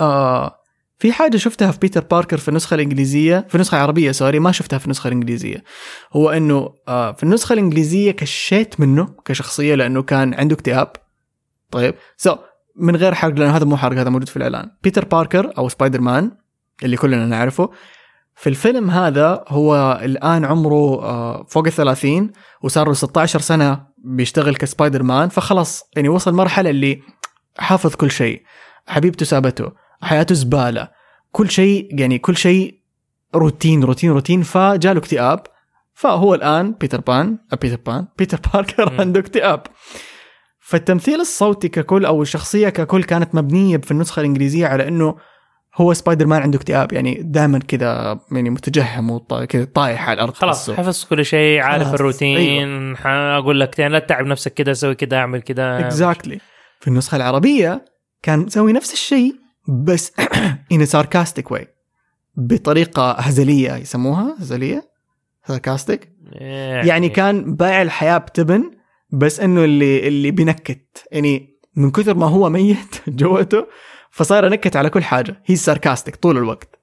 [0.00, 0.63] آه
[0.98, 4.78] في حاجة شفتها في بيتر باركر في النسخة الإنجليزية في النسخة العربية sorry ما شفتها
[4.78, 5.64] في النسخة الإنجليزية.
[6.12, 10.92] هو إنه آه في النسخة الإنجليزية كشيت منه كشخصية لأنه كان عنده اكتئاب.
[11.70, 12.38] طيب so,
[12.76, 14.70] من غير حرق لأنه هذا مو حرق هذا موجود في الإعلان.
[14.82, 16.30] بيتر باركر أو سبايدر مان
[16.82, 17.70] اللي كلنا نعرفه
[18.36, 22.32] في الفيلم هذا هو الآن عمره آه فوق الثلاثين
[22.62, 27.02] وصار له 16 سنة بيشتغل كسبايدر مان فخلص يعني وصل مرحلة اللي
[27.58, 28.42] حافظ كل شيء.
[28.86, 29.83] حبيبته سابته.
[30.04, 30.88] حياته زبالة.
[31.32, 32.74] كل شيء يعني كل شيء
[33.34, 35.40] روتين روتين روتين فجاله اكتئاب.
[35.94, 39.62] فهو الآن بيتر بان آه، بيتر بان بيتر باركر عنده اكتئاب.
[40.60, 45.16] فالتمثيل الصوتي ككل أو الشخصية ككل كانت مبنية في النسخة الإنجليزية على إنه
[45.74, 46.92] هو سبايدر مان عنده اكتئاب.
[46.92, 50.34] يعني دائما كذا يعني متجهم وكذا طايح على الأرض.
[50.34, 52.36] خلاص حفظ كل شيء عارف الروتين.
[52.36, 53.38] أيوه.
[53.38, 56.40] أقول لك يعني لا تتعب نفسك كذا سوي كذا اعمل كذا exactly.
[56.80, 57.84] في النسخة العربية
[58.22, 60.12] كان مسوي نفس الشيء بس
[60.74, 61.64] in a sarcastic way.
[62.36, 64.90] بطريقة هزلية يسموها؟ هزلية؟
[65.48, 66.12] sarcastic
[66.86, 68.70] يعني, كان بايع الحياة بتبن
[69.10, 71.06] بس إنه اللي اللي بنكت.
[71.12, 73.66] يعني من كثر ما هو ميت جوته
[74.10, 75.42] فصار نكت على كل حاجة.
[75.44, 76.78] هي ساركاستيك طول الوقت.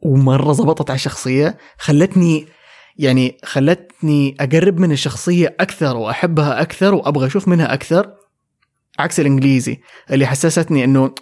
[0.00, 2.46] ومرة زبطت على الشخصية خلتني
[2.96, 8.14] يعني خلتني أقرب من الشخصية أكثر وأحبها أكثر وأبغى أشوف منها أكثر.
[8.98, 11.14] عكس الإنجليزي اللي حسستني إنه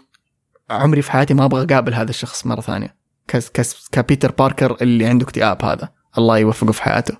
[0.73, 2.97] عمري في حياتي ما أبغى أقابل هذا الشخص مرة ثانية.
[3.29, 5.89] كس كس كبيتر باركر اللي عنده اكتئاب هذا.
[6.19, 7.17] الله يوفقه في حياته.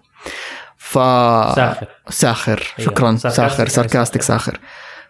[0.77, 1.89] ف ساخر.
[2.09, 2.75] ساخر.
[2.79, 2.91] أيوة.
[2.91, 3.17] شكرا.
[3.17, 3.69] ساخر.
[3.69, 4.61] ساركاستيك ساخر.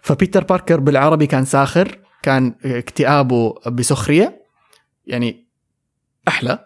[0.01, 1.99] فبيتر باركر بالعربي كان ساخر.
[2.23, 4.43] كان اكتئابه بسخرية.
[5.05, 5.47] يعني
[6.27, 6.59] أحلى.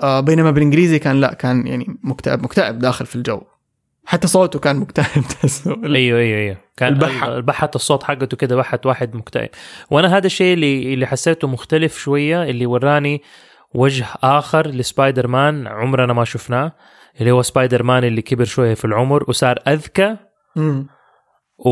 [0.00, 3.42] آه بينما بالإنجليزي كان لا كان يعني مكتئب مكتئب داخل في الجو.
[4.08, 5.24] حتى صوته كان مكتئب.
[5.84, 6.56] أيوه أيوه أيوه.
[6.76, 7.36] كان البحة.
[7.36, 9.48] البحة الصوت حقته كده بحت واحد مكتئب.
[9.90, 13.22] وأنا هذا الشيء اللي اللي حسيته مختلف شوية اللي وراني
[13.74, 16.72] وجه آخر لسبايدر مان عمرنا ما شفناه
[17.20, 20.16] اللي هو سبايدر مان اللي كبر شوية في العمر وصار أذكى.
[21.58, 21.70] و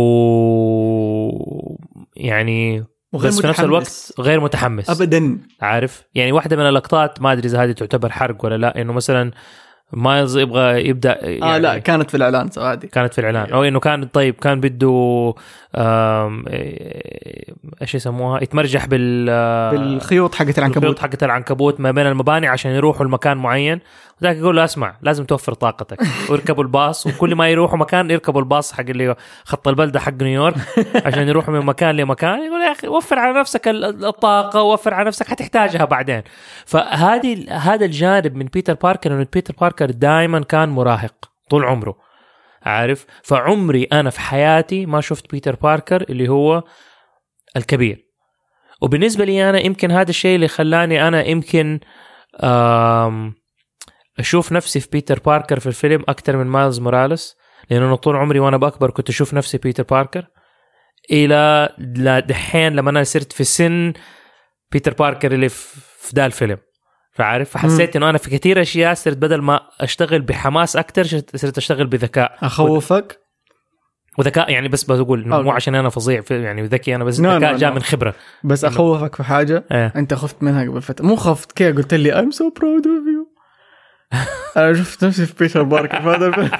[2.16, 3.60] يعني وغير بس في نفس.
[3.60, 4.90] الوقت غير متحمس.
[4.90, 5.38] ابدا.
[5.60, 9.30] عارف؟ يعني واحدة من اللقطات ما أدري إذا هذه تعتبر حرق ولا لا إنه مثلا
[9.92, 12.86] مايلز يبغى يبدأ يعني آه لا كانت في الإعلان عادي.
[12.86, 13.52] كانت في الإعلان.
[13.52, 15.34] أو إنه كان طيب كان بده
[15.76, 19.26] إيه، إيش يسموها؟ يتمرجح بال
[19.70, 23.80] بالخيوط حقت الخيوط العنكبوت حقت العنكبوت ما بين المباني عشان يروحوا لمكان معين.
[24.22, 25.98] وذاك يقول له اسمع لازم توفر طاقتك.
[26.30, 30.54] ويركبوا الباص وكل ما يروحوا مكان يركبوا الباص حق اللي خط البلدة حق نيويورك
[31.06, 32.38] عشان يروحوا من مكان لمكان.
[32.46, 36.22] يقول يا أخي وفر على نفسك ال- الطاقة ووفر على نفسك حتحتاجها بعدين.
[36.66, 41.14] فهذه هذا الجانب من بيتر باركر إنه بيتر باركر دائما كان مراهق
[41.50, 41.96] طول عمره.
[42.62, 46.62] عارف؟ فعمري أنا في حياتي ما شفت بيتر باركر اللي هو
[47.56, 48.06] الكبير.
[48.82, 51.80] وبالنسبة لي أنا يمكن هذا الشيء اللي خلاني أنا يمكن
[52.44, 53.34] um،
[54.18, 57.36] أشوف نفسي في بيتر باركر في الفيلم أكثر من مايلز موراليس
[57.70, 60.26] لأنه طول عمري وأنا بكبر كنت أشوف نفسي بيتر باركر.
[61.10, 61.68] إلى
[62.28, 63.92] دحين لما أنا صرت في سن
[64.72, 66.58] بيتر باركر اللي في ده الفيلم.
[67.12, 71.04] فعارف؟ فحسيت إنه أنا في كثير أشياء صرت بدل ما أشتغل بحماس أكثر
[71.34, 72.38] صرت أشتغل بذكاء.
[72.42, 73.18] أخوفك؟
[74.18, 75.50] وذكاء يعني بس بقول إنه مو.
[75.50, 77.72] عشان أنا فظيع يعني ذكي أنا بس No, no, جاء.
[77.72, 78.14] من خبرة.
[78.44, 79.92] بس أخوفك في حاجة؟ إيه.
[79.96, 81.06] أنت خفت منها قبل فترة.
[81.06, 83.35] مو خفت كذا قلت لي I'm so proud of you.
[84.56, 86.50] أنا شفت نفسي في بيتر باركر في هذا الفيلم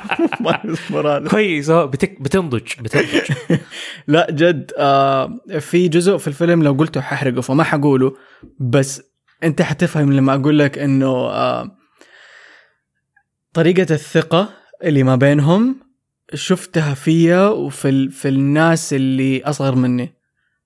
[1.29, 2.21] كويس أهو، بتك...
[2.23, 3.31] بتنضج بتنضج.
[4.09, 8.17] لا جد آه في جزء في الفيلم لو قلته ححرقه فما حقوله
[8.61, 9.03] بس
[9.45, 11.77] أنت حتفهم لما أقول لك إنه آه
[13.53, 14.49] طريقة الثقة
[14.85, 15.77] اللي ما بينهم
[16.35, 18.11] شفتها فيا وفي ال...
[18.11, 20.15] في الناس اللي أصغر مني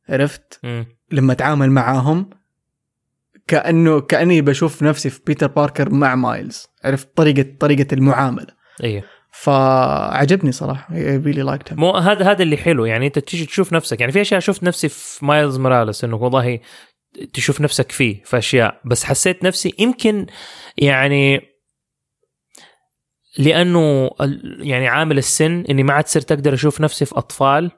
[0.09, 0.61] عرفت.
[1.13, 2.31] لما أتعامل معاهم
[3.51, 6.67] كأنه كأني بشوف نفسي في بيتر باركر مع مايلز.
[6.85, 8.47] عرفت؟ طريقة طريقة المعاملة.
[8.85, 11.79] أيوه فعجبني really liked him.
[11.79, 12.85] مو هذا هذا اللي حلو.
[12.85, 14.01] يعني أنت تيجي تشوف نفسك.
[14.01, 16.61] يعني في أشياء شفت نفسي في مايلز موراليس إنه والله
[17.33, 18.81] تشوف نفسك فيه في أشياء.
[18.85, 20.27] بس حسيت نفسي يمكن
[20.79, 21.41] يعني
[23.39, 24.11] لأنه
[24.61, 27.71] يعني عامل السن إني ما عاد صرت أقدر أشوف نفسي في أطفال.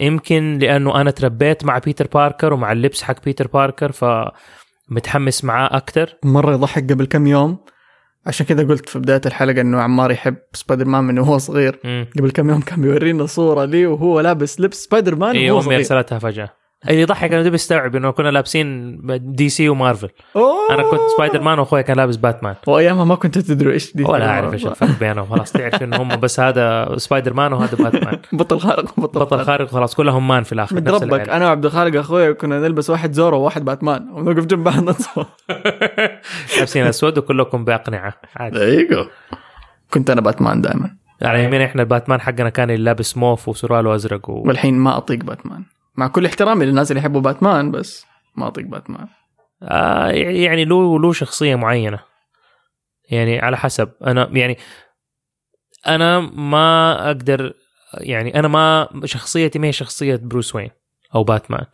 [0.00, 6.14] يمكن لأنه أنا تربيت مع بيتر باركر ومع اللبس حق بيتر باركر فمتحمس معاه أكثر
[6.24, 7.58] مرة يضحك قبل كم يوم.
[8.26, 11.80] عشان كذا قلت في بداية الحلقة إنه عمار يحب سبايدر مان من وهو صغير.
[12.18, 15.64] قبل كم يوم كان بيورينا صورة لي وهو لابس لبس سبايدر مان اي وهو أمي
[15.64, 15.78] صغير.
[15.78, 16.63] أرسلتها فجأة.
[16.88, 18.98] اللي يضحك أنا دوب استوعب إنه كنا لابسين
[19.34, 20.74] دي سي ومارفل أوه.
[20.74, 24.30] أنا كنت سبايدر مان واخوي كان لابس باتمان وأيامها ما كنت تدري إيش دي ولا
[24.30, 25.26] أعرف إيش الفرق بينهم.
[25.26, 29.68] خلاص تعرف إنه هم بس هذا سبايدر مان وهذا باتمان بطل خارق بطل, بطل خارق.
[29.68, 31.28] خلاص كلهم man في الآخر من ربك.
[31.28, 35.26] أنا وعبد الخالق أخوي كنا نلبس واحد زورو وواحد باتمان ونوقف جنب بعض نتصور
[36.58, 38.14] لابسين أسود وكلكم بأقنعة.
[38.36, 38.62] عادي.
[38.62, 39.10] أيوه
[39.90, 40.90] كنت أنا باتمان دائما
[41.22, 44.32] على يمين إحنا الباتمان حقنا كان اللي لابس موف وسراله ازرق و...
[44.32, 45.62] والحين ما أطيق باتمان
[45.96, 49.08] مع كل احترامي للناس اللي يحبوا باتمان بس ما أطيق باتمان.
[49.62, 51.98] آه يعني له له شخصية معينة.
[53.10, 53.90] يعني على حسب.
[54.06, 54.58] أنا يعني
[55.86, 57.52] أنا ما أقدر
[57.94, 60.70] يعني أنا ما شخصيتي ما هي شخصية بروس وين
[61.14, 61.66] أو باتمان.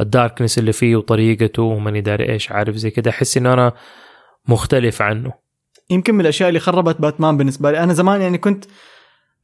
[0.00, 3.10] ال darkness اللي فيه وطريقته وماني داري إيش عارف زي كده.
[3.10, 3.72] أحس إنه أنا
[4.48, 5.32] مختلف عنه.
[5.90, 7.78] يمكن من الأشياء اللي خربت باتمان بالنسبة لي.
[7.78, 8.64] أنا زمان يعني كنت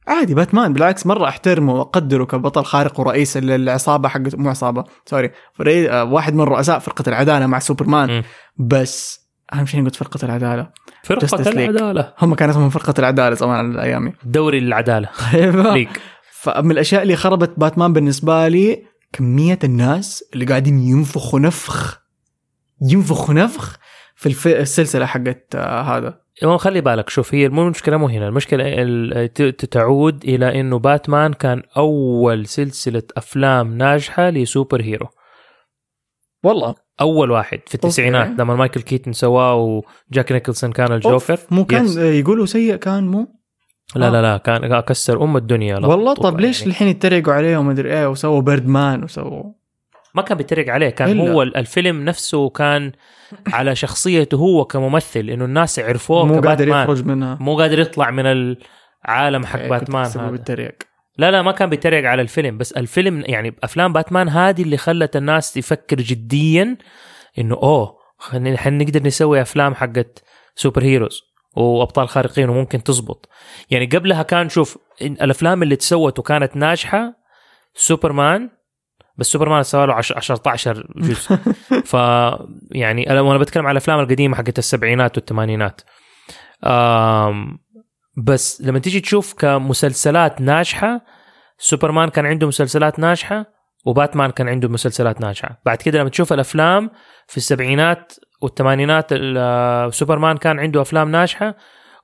[0.07, 0.73] عادي باتمان.
[0.73, 5.31] بالعكس مرة أحترمه وأقدره كبطل خارق ورئيس ال- العصابة حقت مو عصابة sorry.
[5.53, 5.91] فري...
[5.91, 8.09] آه، واحد من رؤساء فرقة العدالة مع سوبرمان.
[8.09, 8.23] مم.
[8.57, 9.23] بس
[9.53, 10.69] أهم شيء قلت فرقة العدالة.
[11.03, 11.49] فرقة.
[11.51, 12.13] العدالة.
[12.21, 15.87] هم كان اسمهم فرقة العدالة زمان على ايامي دوري العداله league
[16.41, 18.83] فمن الأشياء اللي خربت باتمان بالنسبة لي
[19.13, 21.99] كمية الناس اللي قاعدين ينفخوا نفخ
[22.81, 23.77] ينفخوا نفخ
[24.15, 24.59] في.
[24.61, 26.22] السلسلة حقت آه هذا.
[26.57, 28.27] خلي بالك شوف هي مو المشكلة مو هنا.
[28.27, 29.25] المشكلة
[29.71, 35.07] تعود إلى إنه باتمان كان أول سلسلة أفلام ناجحة ل super hero.
[36.43, 36.75] والله.
[37.01, 38.39] أول واحد في التسعينات.
[38.39, 41.39] لما مايكل كيتن سواه وجاك نيكلسون كان الجوكر.
[41.51, 41.97] مو كان yes.
[41.97, 43.27] آه، يقولوا سيء كان مو؟
[43.95, 46.71] لا لا لا كان كسر أم الدنيا والله طب ليش يعني.
[46.71, 49.53] الحين يتريقوا عليه وما ادري إيه وسووا بيرد مان وسووا
[50.15, 51.31] ما كان بيتريق عليه كان إلا.
[51.31, 52.91] هو الفيلم نفسه كان
[53.47, 56.67] على شخصيته هو كممثل إنه الناس عرفوه مو قادر.
[56.67, 60.75] يخرج منها مو قادر يطلع من العالم حق إيه، باتمان هذا بالتريق
[61.17, 65.15] لا لا ما كان بيتريق على الفيلم بس الفيلم يعني أفلام باتمان هذه اللي خلت
[65.15, 66.77] الناس تفكر جديا
[67.39, 70.23] إنه أوه خلينا الحين نقدر نسوي أفلام حقت
[70.55, 71.21] super heroes
[71.55, 73.29] وأبطال خارقين وممكن تزبط
[73.69, 77.13] يعني قبلها كان شوف الأفلام اللي تسوت وكانت ناجحة
[77.75, 78.49] سوبرمان
[79.15, 81.35] بس سوبرمان سوى له 10 جزء.
[81.91, 81.93] ف
[82.71, 85.81] يعني أنا وأنا بتكلم على الأفلام القديمة حقت السبعينات والثمانينات.
[88.17, 91.01] بس لما تيجي تشوف كمسلسلات ناجحة
[91.57, 93.45] سوبرمان كان عنده مسلسلات ناجحة
[93.85, 95.61] وباتمان كان عنده مسلسلات ناجحة.
[95.65, 96.89] بعد كده لما تشوف الأفلام
[97.27, 101.55] في السبعينات والثمانينات ال- سوبرمان كان عنده أفلام ناجحة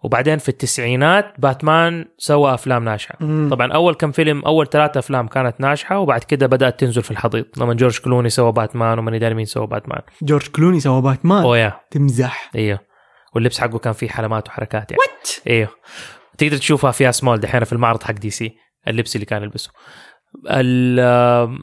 [0.03, 3.15] وبعدين في التسعينات باتمان سوى أفلام ناجحة.
[3.51, 7.45] طبعا أول كم فيلم أول ثلاثة أفلام كانت ناجحة وبعد كده بدأت تنزل في الحضيض
[7.57, 10.01] لما جورج كلوني سوى باتمان وماني داري مين سوى باتمان.
[10.21, 11.79] جورج كلوني سوى باتمان؟ oh yeah.
[11.91, 12.51] تمزح.
[12.55, 12.79] أيوه
[13.35, 15.01] واللبس حقه كان فيه حلمات وحركات يعني.
[15.01, 15.69] what أيوه
[16.37, 18.51] تقدر تشوفها فيها سمول دحين في المعرض حق دي سي
[18.87, 19.71] اللبس اللي كان يلبسه.
[20.51, 21.59] ال-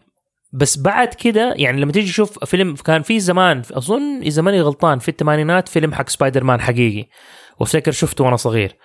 [0.53, 4.99] بس بعد كده يعني لما تيجي تشوف فيلم كان في زمان أظن اذا ماني غلطان
[4.99, 7.09] في الثمانينات فيلم حق سبايدر مان حقيقي.
[7.61, 8.77] وافتكر شفته وأنا صغير.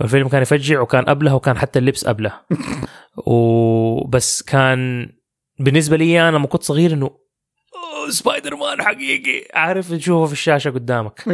[0.00, 2.32] الفيلم كان يفجع وكان قبله وكان حتى اللبس قبله
[3.26, 5.08] وبس كان
[5.58, 9.48] بالنسبة لي أنا لما كنت صغير إنه "أوه، سبايدر مان حقيقي.
[9.54, 11.28] عارف تشوفه في الشاشة قدامك.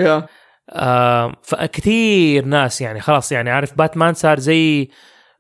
[0.71, 4.89] آه فكثير ناس يعني خلاص يعني عارف باتمان صار زي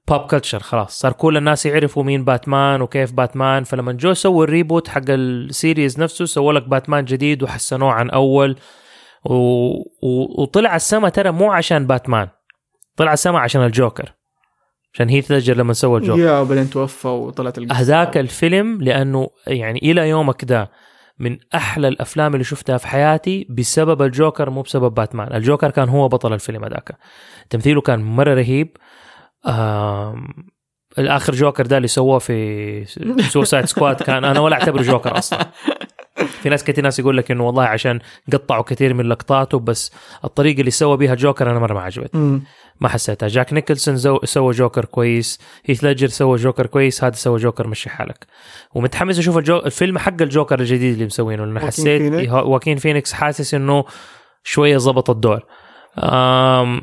[0.09, 0.99] pop culture خلاص.
[0.99, 3.64] صار كل الناس يعرفوا مين باتمان وكيف باتمان.
[3.64, 8.11] فلما جو سووا ال reboot حق ال series نفسه سووا لك باتمان جديد وحسنوه عن
[8.11, 8.57] أول.
[9.31, 9.35] و...
[10.03, 10.43] و...
[10.43, 12.29] وطلع السما ترى مو عشان باتمان.
[12.97, 14.12] طلع السما عشان الجوكر.
[14.95, 16.20] عشان هيث ليدجر لما سوى الجوكر.
[16.20, 17.81] يا بعدين توفى وطلعت القصة.
[17.81, 20.70] هذاك الفيلم لأنه يعني إلى يومك ده
[21.18, 25.35] من أحلى الأفلام اللي شفتها في حياتي بسبب الجوكر مو بسبب باتمان.
[25.35, 26.97] الجوكر كان هو بطل الفيلم هذاك.
[27.51, 28.77] تمثيله كان مرة رهيب.
[29.47, 30.27] آم...
[30.99, 32.85] الآخر جوكر ده اللي سووه في
[33.30, 35.47] Suicide Squad كان أنا ولا أعتبره جوكر أصلا.
[36.47, 37.99] في ناس كثير ناس يقول لك إنه والله عشان
[38.32, 39.92] قطعوا كثير من لقطاته بس
[40.24, 42.20] الطريقة اللي سوى بيها جوكر أنا مرة ما عجبتني.
[42.20, 42.42] مم.
[42.80, 43.28] ما حسيتها.
[43.28, 45.40] جاك نيكلسون زو سوى جوكر كويس.
[45.64, 47.05] هيث ليدجر سوى جوكر كويس.
[47.05, 48.26] هذا سوى جوكر مشي حالك.
[48.74, 49.57] ومتحمس أشوف الجو...
[49.59, 51.44] الفيلم حق الجوكر الجديد اللي مسوينه.
[51.44, 53.84] لأنه حسيت واكين فينيكس حاسس إنه
[54.44, 55.44] شوية ظبط الدور.
[55.99, 56.80] أم...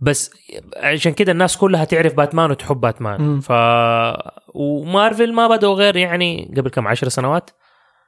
[0.00, 0.30] بس
[0.76, 3.40] عشان كده الناس كلها تعرف باتمان وتحب باتمان.
[3.40, 3.52] ف
[4.54, 7.50] ومارفل ما بدأوا غير يعني قبل كم؟ عشر سنوات؟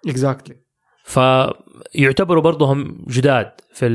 [0.08, 0.66] exactly
[1.06, 3.88] فيعتبروا برضه هم جداد في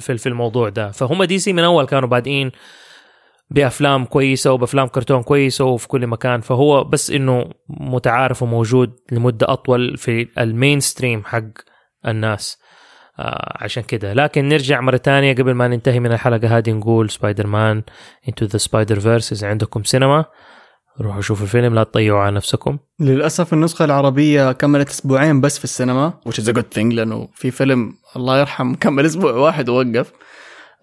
[0.00, 0.90] في في الموضوع ده.
[0.90, 2.50] فهم دي سي من أول كانوا بادئين
[3.50, 6.40] بأفلام كويسة وبأفلام كرتون كويسة وفي كل مكان.
[6.40, 11.42] فهو بس إنه متعارف وموجود لمدة أطول في ال mainstream حق
[12.06, 12.58] الناس
[13.18, 14.12] آه عشان كده.
[14.12, 17.82] لكن نرجع مرة تانية قبل ما ننتهي من الحلقة هذه نقول سبايدر مان
[18.28, 20.24] Into the Spider-Verse اذا عندكم سينما.
[21.00, 22.78] روحوا شوفوا الفيلم لا تضيعوا على نفسكم.
[23.00, 27.50] للأسف النسخة العربية كملت أسبوعين بس في السينما which is a good thing لأنه في
[27.50, 30.12] فيلم الله يرحم كمل أسبوع واحد ووقف.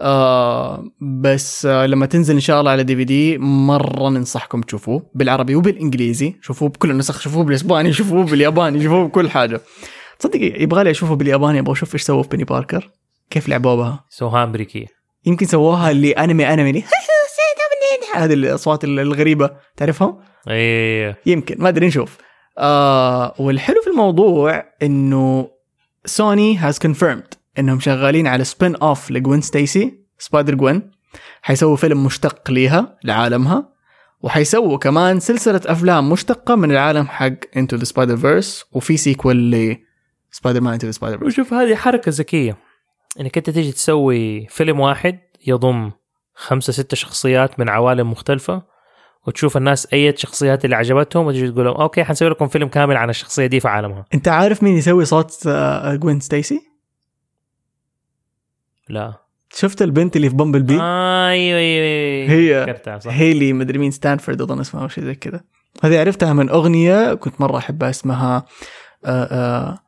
[0.01, 0.83] آه
[1.21, 6.35] بس آه لما تنزل إن شاء الله على DVD مرة ننصحكم تشوفوه بالعربي وبالإنجليزي.
[6.41, 9.61] شوفوه بكل النسخ شوفوه بالإسباني شوفوه بالياباني شوفوه بكل حاجة.
[10.19, 12.89] تصدق يبغى لي أشوفه بالياباني أبغى أشوف إيش سووا في بيني باركر؟
[13.29, 14.85] كيف لعبوها بها؟ سوها أمريكية.
[15.25, 16.83] يمكن سووها اللي انمي أنمي.
[18.15, 21.17] اللي هذه الأصوات الغريبة تعرفها؟ إيه.
[21.25, 22.17] يمكن ما أدري نشوف.
[22.57, 25.49] آه والحلو في الموضوع إنه
[26.05, 30.91] سوني has confirmed إنهم شغالين على spin-off ل جوين ستيسي سبايدر جوين
[31.41, 33.71] حيسووا فيلم مشتق ليها لعالمها.
[34.23, 39.77] وحيسووا كمان سلسلة أفلام مشتقة من العالم حق Into the Spider-Verse وفي sequel ل
[40.31, 42.57] سبايدر مان Into the Spider-Verse وشوف هذه حركة ذكية.
[43.19, 45.91] إنك أنت تيجي تسوي فيلم واحد يضم
[46.41, 48.63] خمسة ستة شخصيات من عوالم مختلفة
[49.27, 53.09] وتشوف الناس أي شخصيات اللي عجبتهم وتجي تقول لهم okay حنسوي لكم فيلم كامل عن
[53.09, 54.05] الشخصية دي في عالمها.
[54.13, 56.61] أنت عارف مين يسوي صوت آه، جوين ستيسي؟
[58.89, 59.13] لا.
[59.53, 63.11] شفت البنت اللي في بامبل بي؟ آه أيوه أيوه أيوه هي صح.
[63.11, 65.41] هيلي مدري مين ستانفورد أظن اسمها أو شيء زي كذا.
[65.83, 68.45] هذه عرفتها من أغنية كنت مرة أحبها اسمها
[69.05, 69.79] آه آه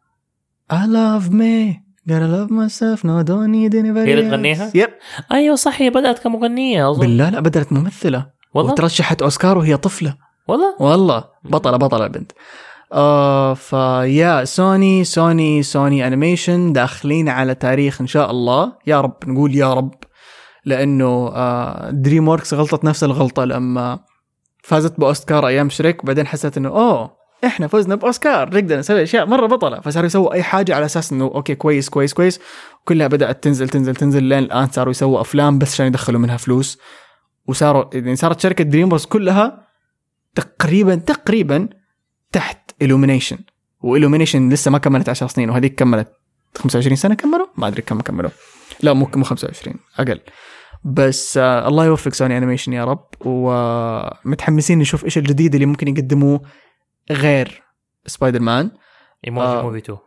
[0.73, 1.82] I love me.
[2.09, 4.29] Gotta love myself no don't need anybody هي اللي.
[4.29, 4.89] تغنيها؟ yep
[5.31, 6.99] أيوه صح هي بدأت كمغنية أظن.
[6.99, 8.25] بالله لا بدأت ممثلة.
[8.53, 10.15] والله؟ وترشحت أوسكار وهي طفلة.
[10.47, 11.23] والله؟ والله.
[11.43, 12.31] بطلة بطلة البنت.
[12.93, 18.73] آه فيا سوني سوني سوني انيميشن داخلين على تاريخ إن شاء الله.
[18.87, 19.93] يا رب نقول يا رب.
[20.65, 23.99] لأنه آه دريم وركس غلطت نفس الغلطة لما
[24.63, 29.45] فازت بأوسكار أيام شريك بعدين حسيت إنه أوه إحنا فزنا بأوسكار نقدر نسوي أشياء مرة
[29.45, 29.79] بطلة.
[29.79, 32.39] فصاروا يسووا أي حاجة على أساس إنه okay كويس كويس كويس.
[32.85, 34.23] كلها بدأت تنزل تنزل تنزل.
[34.23, 36.79] لين الآن صاروا يسووا أفلام بس عشان يدخلوا منها فلوس.
[37.47, 39.67] وصاروا يعني صارت شركة دريم وركس كلها
[40.35, 41.69] تقريبا تقريبا
[42.31, 43.37] تحت illumination.
[43.81, 46.07] و Illumination لسه ما كملت 10 سنين وهذيك كملت
[46.57, 47.15] 25 سنة.
[47.15, 48.31] كملوا؟ ما أدري كم كملوا.
[48.81, 50.19] لا مو مو 25 أقل.
[50.83, 53.05] بس آه الله يوفق سوني انيميشن يا رب.
[53.21, 56.41] ومتحمسين نشوف إيش الجديد اللي ممكن يقدموه.
[57.11, 57.63] غير
[58.05, 58.71] سبايدر مان.
[59.27, 59.61] ايموجي آه.
[59.61, 59.97] Movie 2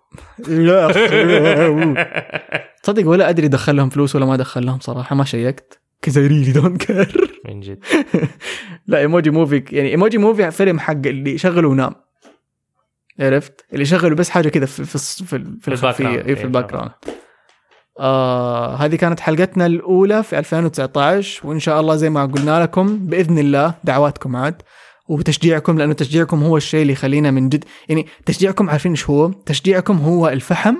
[0.66, 0.88] لا
[2.82, 5.80] تصدق ولا أدري دخل لهم فلوس ولا ما دخل لهم صراحة ما شيكت.
[6.02, 7.84] كذا really don't care من جد.
[8.86, 11.94] لا Emoji Movie يعني Emoji Movie فيلم حق اللي يشغله ونام
[13.20, 16.04] عرفت؟ اللي يشغله بس حاجة كذا في في في, ال- في ال back الخلفية.
[16.04, 16.26] ground.
[16.28, 16.90] إيه، في إيه، ال background
[18.00, 23.38] آه هذه كانت حلقتنا الأولى في 2019 وإن شاء الله زي ما قلنا لكم بإذن
[23.38, 24.62] الله دعواتكم عاد.
[25.08, 29.96] وتشجيعكم لأنه تشجيعكم هو الشيء اللي يخلينا من جد يعني تشجيعكم عارفين إيش هو؟ تشجيعكم
[29.96, 30.76] هو الفحم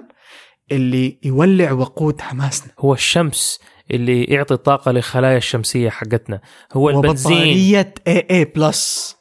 [0.72, 2.72] اللي يولع وقود حماسنا.
[2.78, 6.40] هو الشمس اللي يعطي طاقة للخلايا الشمسية حقتنا.
[6.72, 7.32] هو البنزين.
[7.32, 9.16] وبطارية AA plus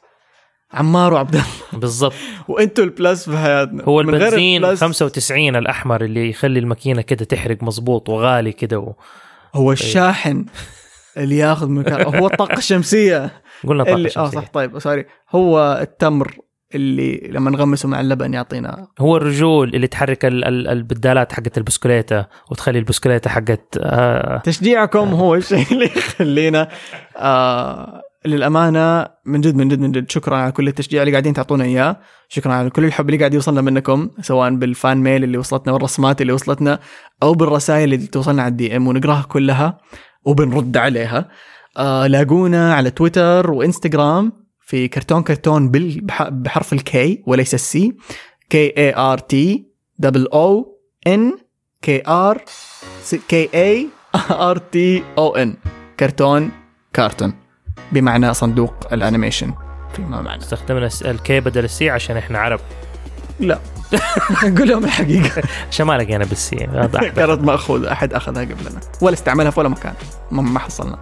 [0.72, 1.46] عمار وعبد الله.
[1.72, 2.14] بالضبط.
[2.48, 3.84] وأنتوا ال plus في حياتنا.
[3.84, 8.92] هو البنزين ال plus 95 الأحمر اللي يخلي الماكينة كده تحرق مظبوط وغالي كده و...
[9.54, 10.46] هو الشاحن.
[11.16, 13.30] اللي ياخذ مكان هو الطاقة الشمسية
[13.68, 14.40] قلنا طاقة اللي آه شمسية.
[14.40, 16.34] صح طيب سوري هو التمر
[16.74, 22.26] اللي لما نغمسه مع اللبن يعطينا هو الرجول اللي تحرك ال- ال- البدالات حقت البسكليتة
[22.50, 26.68] وتخلي البسكليتة حقت آه تشجيعكم هو الشيء اللي يخلينا
[27.16, 31.64] آه للأمانة من جد من جد من جد شكرا على كل التشجيع اللي قاعدين تعطونا
[31.64, 31.96] إياه.
[32.28, 36.32] شكرا على كل الحب اللي قاعد يوصلنا منكم سواء بالفان ميل اللي وصلتنا والرسمات اللي
[36.32, 36.78] وصلتنا
[37.22, 39.78] أو بالرسائل اللي توصلنا على ال DM ونقراها كلها.
[40.26, 41.28] وبنرد عليها.
[41.76, 45.72] آه لاقونا على تويتر وإنستغرام في كرتون كرتون
[46.30, 47.96] بحرف ال K وليس ال
[48.50, 49.66] C K A R T
[49.98, 51.38] double O N
[51.82, 52.44] K R
[53.28, 53.88] K A
[54.30, 55.56] R T O N
[56.00, 56.50] كرتون
[56.92, 57.34] كارتون
[57.92, 59.54] بمعنى صندوق ال animation.
[59.92, 60.42] فيما معنى.
[60.42, 62.60] استخدمنا ال K بدل ال C عشان إحنا عرب.
[63.40, 63.58] لا.
[64.58, 65.42] قول لهم الحقيقة.
[65.70, 66.56] عشان ما لقينا بال C.
[67.16, 69.94] كانت مأخوذة أحد أخذها قبلنا ولا استعملها في ولا مكان.
[70.30, 70.98] ما, ما حصلنا.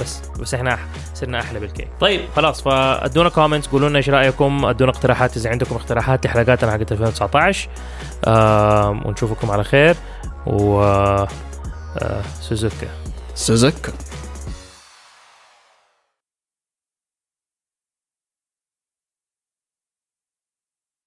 [0.00, 0.78] بس بس إحنا
[1.14, 4.64] صرنا أحلى بال K طيب خلاص فأدونا comments قولوا لنا إيش رأيكم.
[4.64, 7.68] أدونا اقتراحات إذا عندكم اقتراحات لحلقاتنا حقت 2019
[8.26, 9.96] آم، ونشوفكم على خير.
[10.46, 12.86] و آه، سوزوكا.
[13.34, 13.92] سوزوكا.